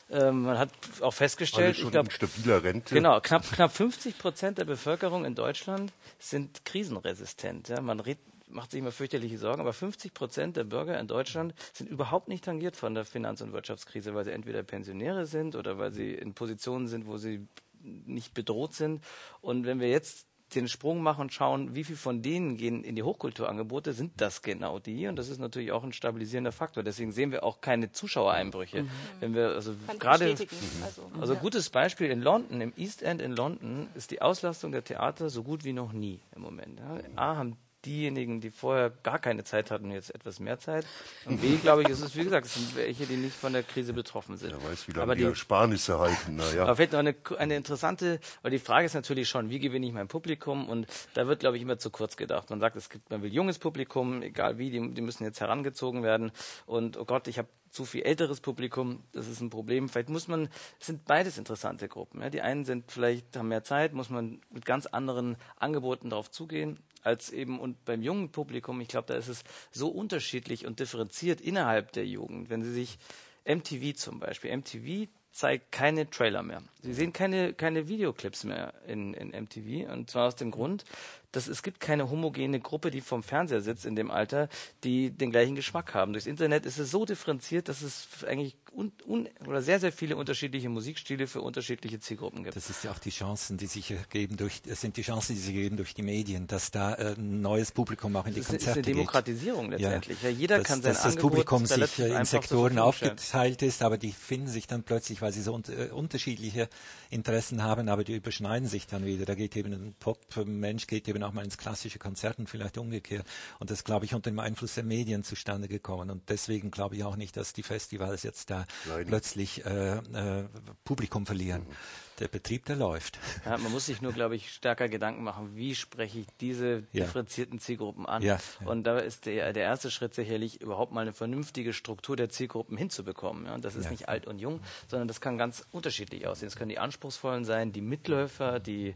ähm, 0.09 0.43
man 0.43 0.57
hat 0.57 0.69
auch 1.01 1.13
festgestellt, 1.13 1.77
schon 1.77 1.87
ich 1.87 1.91
glaub, 1.91 2.11
stabiler 2.11 2.63
Rente. 2.63 2.93
Genau, 2.93 3.19
knapp, 3.19 3.51
knapp 3.51 3.71
50 3.71 4.17
Prozent 4.17 4.57
der 4.59 4.65
Bevölkerung 4.65 5.25
in 5.25 5.35
Deutschland 5.35 5.91
sind 6.19 6.63
krisenresistent. 6.65 7.69
Ja, 7.69 7.81
man 7.81 7.99
redet, 7.99 8.21
macht 8.47 8.71
sich 8.71 8.79
immer 8.79 8.91
fürchterliche 8.91 9.37
Sorgen, 9.37 9.61
aber 9.61 9.73
50 9.73 10.13
Prozent 10.13 10.57
der 10.57 10.63
Bürger 10.63 10.99
in 10.99 11.07
Deutschland 11.07 11.53
sind 11.73 11.89
überhaupt 11.89 12.27
nicht 12.27 12.43
tangiert 12.43 12.75
von 12.75 12.95
der 12.95 13.05
Finanz- 13.05 13.41
und 13.41 13.53
Wirtschaftskrise, 13.53 14.15
weil 14.15 14.25
sie 14.25 14.31
entweder 14.31 14.63
Pensionäre 14.63 15.25
sind 15.25 15.55
oder 15.55 15.77
weil 15.77 15.91
sie 15.91 16.13
in 16.13 16.33
Positionen 16.33 16.87
sind, 16.87 17.07
wo 17.07 17.17
sie 17.17 17.47
nicht 17.81 18.33
bedroht 18.33 18.73
sind. 18.73 19.03
Und 19.41 19.65
wenn 19.65 19.79
wir 19.79 19.89
jetzt 19.89 20.27
den 20.55 20.69
Sprung 20.69 21.01
machen 21.01 21.21
und 21.21 21.33
schauen, 21.33 21.75
wie 21.75 21.83
viel 21.83 21.97
von 21.97 22.21
denen 22.21 22.55
gehen 22.55 22.83
in 22.83 22.95
die 22.95 23.03
Hochkulturangebote, 23.03 23.91
sind 23.91 24.13
das 24.21 24.41
genau 24.41 24.79
die. 24.79 25.07
Und 25.07 25.17
das 25.17 25.27
ist 25.27 25.39
natürlich 25.39 25.73
auch 25.73 25.83
ein 25.83 25.91
stabilisierender 25.91 26.53
Faktor. 26.53 26.83
Deswegen 26.83 27.11
sehen 27.11 27.31
wir 27.31 27.43
auch 27.43 27.59
keine 27.59 27.91
Zuschauereinbrüche. 27.91 28.83
Mhm. 28.83 28.89
Wenn 29.19 29.35
wir 29.35 29.49
also 29.49 29.75
gerade 29.99 30.25
also, 30.25 31.11
also 31.19 31.33
ja. 31.33 31.39
gutes 31.39 31.69
Beispiel 31.69 32.09
in 32.09 32.21
London, 32.21 32.61
im 32.61 32.73
East 32.77 33.03
End 33.03 33.21
in 33.21 33.33
London 33.33 33.87
ist 33.95 34.11
die 34.11 34.21
Auslastung 34.21 34.71
der 34.71 34.83
Theater 34.85 35.29
so 35.29 35.43
gut 35.43 35.65
wie 35.65 35.73
noch 35.73 35.91
nie 35.91 36.21
im 36.33 36.43
Moment. 36.43 36.79
Ja. 36.79 36.99
A 37.17 37.35
haben 37.35 37.57
diejenigen, 37.85 38.41
die 38.41 38.51
vorher 38.51 38.89
gar 38.89 39.19
keine 39.19 39.43
Zeit 39.43 39.71
hatten, 39.71 39.91
jetzt 39.91 40.13
etwas 40.13 40.39
mehr 40.39 40.59
Zeit. 40.59 40.85
Und 41.25 41.41
B, 41.41 41.57
glaube 41.57 41.83
ich, 41.83 41.89
ist 41.89 42.01
es, 42.01 42.15
wie 42.15 42.23
gesagt, 42.23 42.45
es 42.45 42.53
sind 42.55 42.75
welche, 42.75 43.05
die 43.05 43.15
nicht 43.15 43.35
von 43.35 43.53
der 43.53 43.63
Krise 43.63 43.93
betroffen 43.93 44.37
sind. 44.37 44.51
Wer 44.51 44.71
weiß, 44.71 44.87
wie 44.87 44.91
lange 44.91 45.03
aber 45.03 45.15
die 45.15 45.23
Ersparnisse 45.23 45.99
halten. 45.99 46.35
Naja. 46.35 46.63
Aber 46.63 46.75
vielleicht 46.75 46.93
noch 46.93 46.99
eine, 46.99 47.15
eine 47.37 47.55
interessante, 47.55 48.19
weil 48.41 48.51
die 48.51 48.59
Frage 48.59 48.85
ist 48.85 48.93
natürlich 48.93 49.29
schon, 49.29 49.49
wie 49.49 49.59
gewinne 49.59 49.85
ich 49.85 49.93
mein 49.93 50.07
Publikum? 50.07 50.67
Und 50.67 50.87
da 51.13 51.27
wird, 51.27 51.39
glaube 51.39 51.57
ich, 51.57 51.63
immer 51.63 51.77
zu 51.77 51.89
kurz 51.89 52.17
gedacht. 52.17 52.49
Man 52.49 52.59
sagt, 52.59 52.75
es 52.75 52.89
gibt, 52.89 53.09
man 53.09 53.21
will 53.21 53.33
junges 53.33 53.59
Publikum, 53.59 54.21
egal 54.21 54.57
wie, 54.57 54.69
die, 54.71 54.93
die 54.93 55.01
müssen 55.01 55.23
jetzt 55.23 55.39
herangezogen 55.39 56.03
werden. 56.03 56.31
Und 56.65 56.97
oh 56.97 57.05
Gott, 57.05 57.27
ich 57.27 57.37
habe 57.37 57.47
zu 57.77 57.85
viel 57.85 58.01
älteres 58.01 58.41
Publikum, 58.41 59.03
das 59.11 59.27
ist 59.27 59.39
ein 59.39 59.51
Problem. 59.51 59.87
Vielleicht 59.87 60.09
muss 60.09 60.27
man, 60.27 60.49
es 60.79 60.87
sind 60.87 61.05
beides 61.05 61.37
interessante 61.37 61.87
Gruppen. 61.87 62.21
Ja. 62.21 62.31
Die 62.31 62.41
einen 62.41 62.65
sind 62.65 62.91
vielleicht, 62.91 63.37
haben 63.37 63.49
mehr 63.49 63.63
Zeit, 63.63 63.93
muss 63.93 64.09
man 64.09 64.41
mit 64.49 64.65
ganz 64.65 64.87
anderen 64.87 65.37
Angeboten 65.57 66.09
darauf 66.09 66.31
zugehen 66.31 66.79
als 67.03 67.29
eben 67.29 67.59
und 67.59 67.85
beim 67.85 68.01
jungen 68.01 68.31
Publikum, 68.31 68.81
ich 68.81 68.87
glaube, 68.87 69.07
da 69.07 69.13
ist 69.13 69.27
es 69.27 69.43
so 69.71 69.89
unterschiedlich 69.89 70.65
und 70.65 70.79
differenziert 70.79 71.39
innerhalb 71.39 71.91
der 71.91 72.07
Jugend. 72.07 72.49
Wenn 72.49 72.63
Sie 72.63 72.73
sich 72.73 72.97
MTV 73.45 73.95
zum 73.95 74.19
Beispiel, 74.19 74.57
MTV 74.57 75.07
zeigt 75.31 75.71
keine 75.71 76.09
Trailer 76.09 76.41
mehr. 76.41 76.63
Sie 76.81 76.95
sehen 76.95 77.13
keine, 77.13 77.53
keine 77.53 77.87
Videoclips 77.87 78.43
mehr 78.43 78.73
in, 78.87 79.13
in 79.13 79.29
MTV 79.29 79.93
und 79.93 80.09
zwar 80.09 80.27
aus 80.27 80.35
dem 80.35 80.49
Grund, 80.49 80.83
dass 81.31 81.47
es 81.47 81.63
gibt 81.63 81.79
keine 81.79 82.09
homogene 82.09 82.59
Gruppe, 82.59 82.91
die 82.91 83.01
vom 83.01 83.23
Fernseher 83.23 83.61
sitzt 83.61 83.85
in 83.85 83.95
dem 83.95 84.11
Alter, 84.11 84.49
die 84.83 85.11
den 85.11 85.31
gleichen 85.31 85.55
Geschmack 85.55 85.93
haben. 85.93 86.13
Durchs 86.13 86.27
Internet 86.27 86.65
ist 86.65 86.79
es 86.79 86.91
so 86.91 87.05
differenziert, 87.05 87.69
dass 87.69 87.81
es 87.81 88.07
eigentlich 88.25 88.55
un, 88.71 88.91
un, 89.05 89.27
oder 89.45 89.61
sehr, 89.61 89.79
sehr 89.79 89.91
viele 89.91 90.15
unterschiedliche 90.15 90.69
Musikstile 90.69 91.27
für 91.27 91.41
unterschiedliche 91.41 91.99
Zielgruppen 91.99 92.43
gibt. 92.43 92.55
Das 92.55 92.69
ist 92.69 92.83
ja 92.83 92.91
auch 92.91 92.99
die 92.99 93.09
Chancen, 93.09 93.57
die 93.57 93.67
sich 93.67 93.91
ergeben 93.91 94.37
durch, 94.37 94.61
das 94.61 94.81
sind 94.81 94.97
die 94.97 95.01
Chancen, 95.01 95.35
die 95.35 95.41
sich 95.41 95.55
ergeben 95.55 95.77
durch 95.77 95.93
die 95.93 96.03
Medien, 96.03 96.47
dass 96.47 96.71
da 96.71 96.93
äh, 96.93 97.15
ein 97.17 97.41
neues 97.41 97.71
Publikum 97.71 98.15
auch 98.15 98.25
in 98.25 98.33
die 98.33 98.39
das 98.39 98.49
Konzerte 98.49 98.75
geht. 98.75 98.77
Das 98.77 98.81
ist 98.81 98.87
eine 98.87 98.95
Demokratisierung 98.95 99.69
geht. 99.69 99.79
letztendlich. 99.79 100.21
Ja, 100.21 100.29
ja 100.29 100.35
jeder 100.35 100.57
dass, 100.59 100.67
kann 100.67 100.81
sein 100.81 100.93
dass 100.93 101.03
das 101.03 101.15
Publikum 101.15 101.65
sich 101.65 101.99
in 101.99 102.25
Sektoren 102.25 102.79
aufgeteilt 102.79 103.61
ist, 103.61 103.81
aber 103.81 103.97
die 103.97 104.11
finden 104.11 104.47
sich 104.47 104.67
dann 104.67 104.83
plötzlich, 104.83 105.21
weil 105.21 105.33
sie 105.33 105.41
so 105.41 105.53
un 105.53 105.63
äh, 105.67 105.89
unterschiedliche 105.91 106.69
Interessen 107.09 107.63
haben, 107.63 107.89
aber 107.89 108.03
die 108.03 108.15
überschneiden 108.15 108.67
sich 108.67 108.87
dann 108.87 109.05
wieder. 109.05 109.25
Da 109.25 109.35
geht 109.35 109.55
eben 109.55 109.73
ein 109.73 109.95
Pop-Mensch 109.99 110.87
geht 110.87 111.07
eben 111.07 111.16
auch 111.23 111.33
mal 111.33 111.43
ins 111.43 111.57
klassische 111.57 111.99
Konzert 111.99 112.39
und 112.39 112.49
vielleicht 112.49 112.77
umgekehrt. 112.77 113.25
Und 113.59 113.69
das, 113.71 113.83
glaube 113.83 114.05
ich, 114.05 114.13
unter 114.13 114.29
dem 114.29 114.39
Einfluss 114.39 114.75
der 114.75 114.83
Medien 114.83 115.23
zustande 115.23 115.67
gekommen. 115.67 116.09
Und 116.09 116.29
deswegen 116.29 116.71
glaube 116.71 116.95
ich 116.95 117.03
auch 117.03 117.15
nicht, 117.15 117.37
dass 117.37 117.53
die 117.53 117.63
Festivals 117.63 118.23
jetzt 118.23 118.49
da 118.49 118.65
Leiden. 118.85 119.07
plötzlich 119.07 119.65
äh, 119.65 119.97
äh, 119.97 120.45
Publikum 120.83 121.25
verlieren. 121.25 121.63
Mhm 121.63 121.75
der 122.19 122.27
Betrieb, 122.27 122.65
der 122.65 122.75
läuft. 122.75 123.19
Ja, 123.45 123.57
man 123.57 123.71
muss 123.71 123.85
sich 123.85 124.01
nur, 124.01 124.13
glaube 124.13 124.35
ich, 124.35 124.51
stärker 124.51 124.89
Gedanken 124.89 125.23
machen, 125.23 125.55
wie 125.55 125.75
spreche 125.75 126.19
ich 126.19 126.27
diese 126.39 126.83
ja. 126.91 127.03
differenzierten 127.03 127.59
Zielgruppen 127.59 128.05
an. 128.05 128.23
Ja. 128.23 128.39
Und 128.65 128.83
da 128.83 128.97
ist 128.97 129.25
der, 129.25 129.53
der 129.53 129.63
erste 129.63 129.91
Schritt 129.91 130.13
sicherlich, 130.13 130.61
überhaupt 130.61 130.91
mal 130.91 131.01
eine 131.01 131.13
vernünftige 131.13 131.73
Struktur 131.73 132.15
der 132.15 132.29
Zielgruppen 132.29 132.77
hinzubekommen. 132.77 133.45
Ja, 133.45 133.55
und 133.55 133.65
das 133.65 133.75
ist 133.75 133.91
nicht 133.91 134.09
alt 134.09 134.27
und 134.27 134.39
jung, 134.39 134.61
sondern 134.87 135.07
das 135.07 135.21
kann 135.21 135.37
ganz 135.37 135.65
unterschiedlich 135.71 136.27
aussehen. 136.27 136.47
Es 136.47 136.55
können 136.55 136.69
die 136.69 136.79
Anspruchsvollen 136.79 137.45
sein, 137.45 137.71
die 137.71 137.81
Mitläufer, 137.81 138.59
die, 138.59 138.95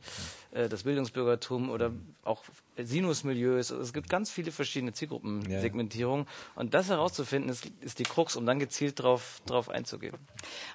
äh, 0.52 0.68
das 0.68 0.84
Bildungsbürgertum 0.84 1.70
oder 1.70 1.92
auch 2.24 2.44
Sinusmilieus. 2.86 3.72
Es 3.72 3.94
gibt 3.94 4.10
ganz 4.10 4.30
viele 4.32 4.52
verschiedene 4.52 4.94
Zielgruppensegmentierungen. 4.94 6.26
Und 6.56 6.74
das 6.74 6.90
herauszufinden, 6.90 7.50
ist, 7.52 7.72
ist 7.82 8.00
die 8.00 8.04
Krux, 8.04 8.36
um 8.36 8.46
dann 8.46 8.60
gezielt 8.60 9.00
darauf 9.00 9.42
drauf 9.46 9.70
einzugehen. 9.70 10.16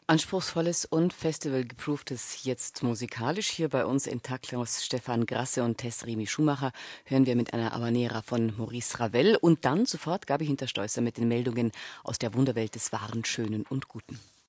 Anspruchsvolles 0.06 0.84
und 0.84 1.12
festivalgeprooftes 1.12 2.44
jetzt 2.44 2.82
musikalisch. 2.82 3.48
Hier 3.48 3.68
bei 3.68 3.84
uns 3.84 4.06
in 4.06 4.22
Taklos 4.22 4.84
Stefan 4.84 5.26
Grasse 5.26 5.62
und 5.62 5.78
Tesrimi 5.78 6.26
Schumacher 6.26 6.72
hören 7.04 7.26
wir 7.26 7.36
mit 7.36 7.52
einer 7.52 7.72
Habanera 7.72 8.22
von 8.22 8.54
Maurice 8.56 9.00
Ravel 9.00 9.36
und 9.36 9.64
dann 9.64 9.86
sofort 9.86 10.26
Gabi 10.26 10.46
Hintersteußer 10.46 11.00
mit 11.00 11.16
den 11.16 11.28
Meldungen 11.28 11.72
aus 12.04 12.18
der 12.18 12.34
Wunderwelt 12.34 12.74
des 12.74 12.92
Wahren, 12.92 13.24
Schönen 13.24 13.64
und 13.68 13.88
Guten. 13.88 14.18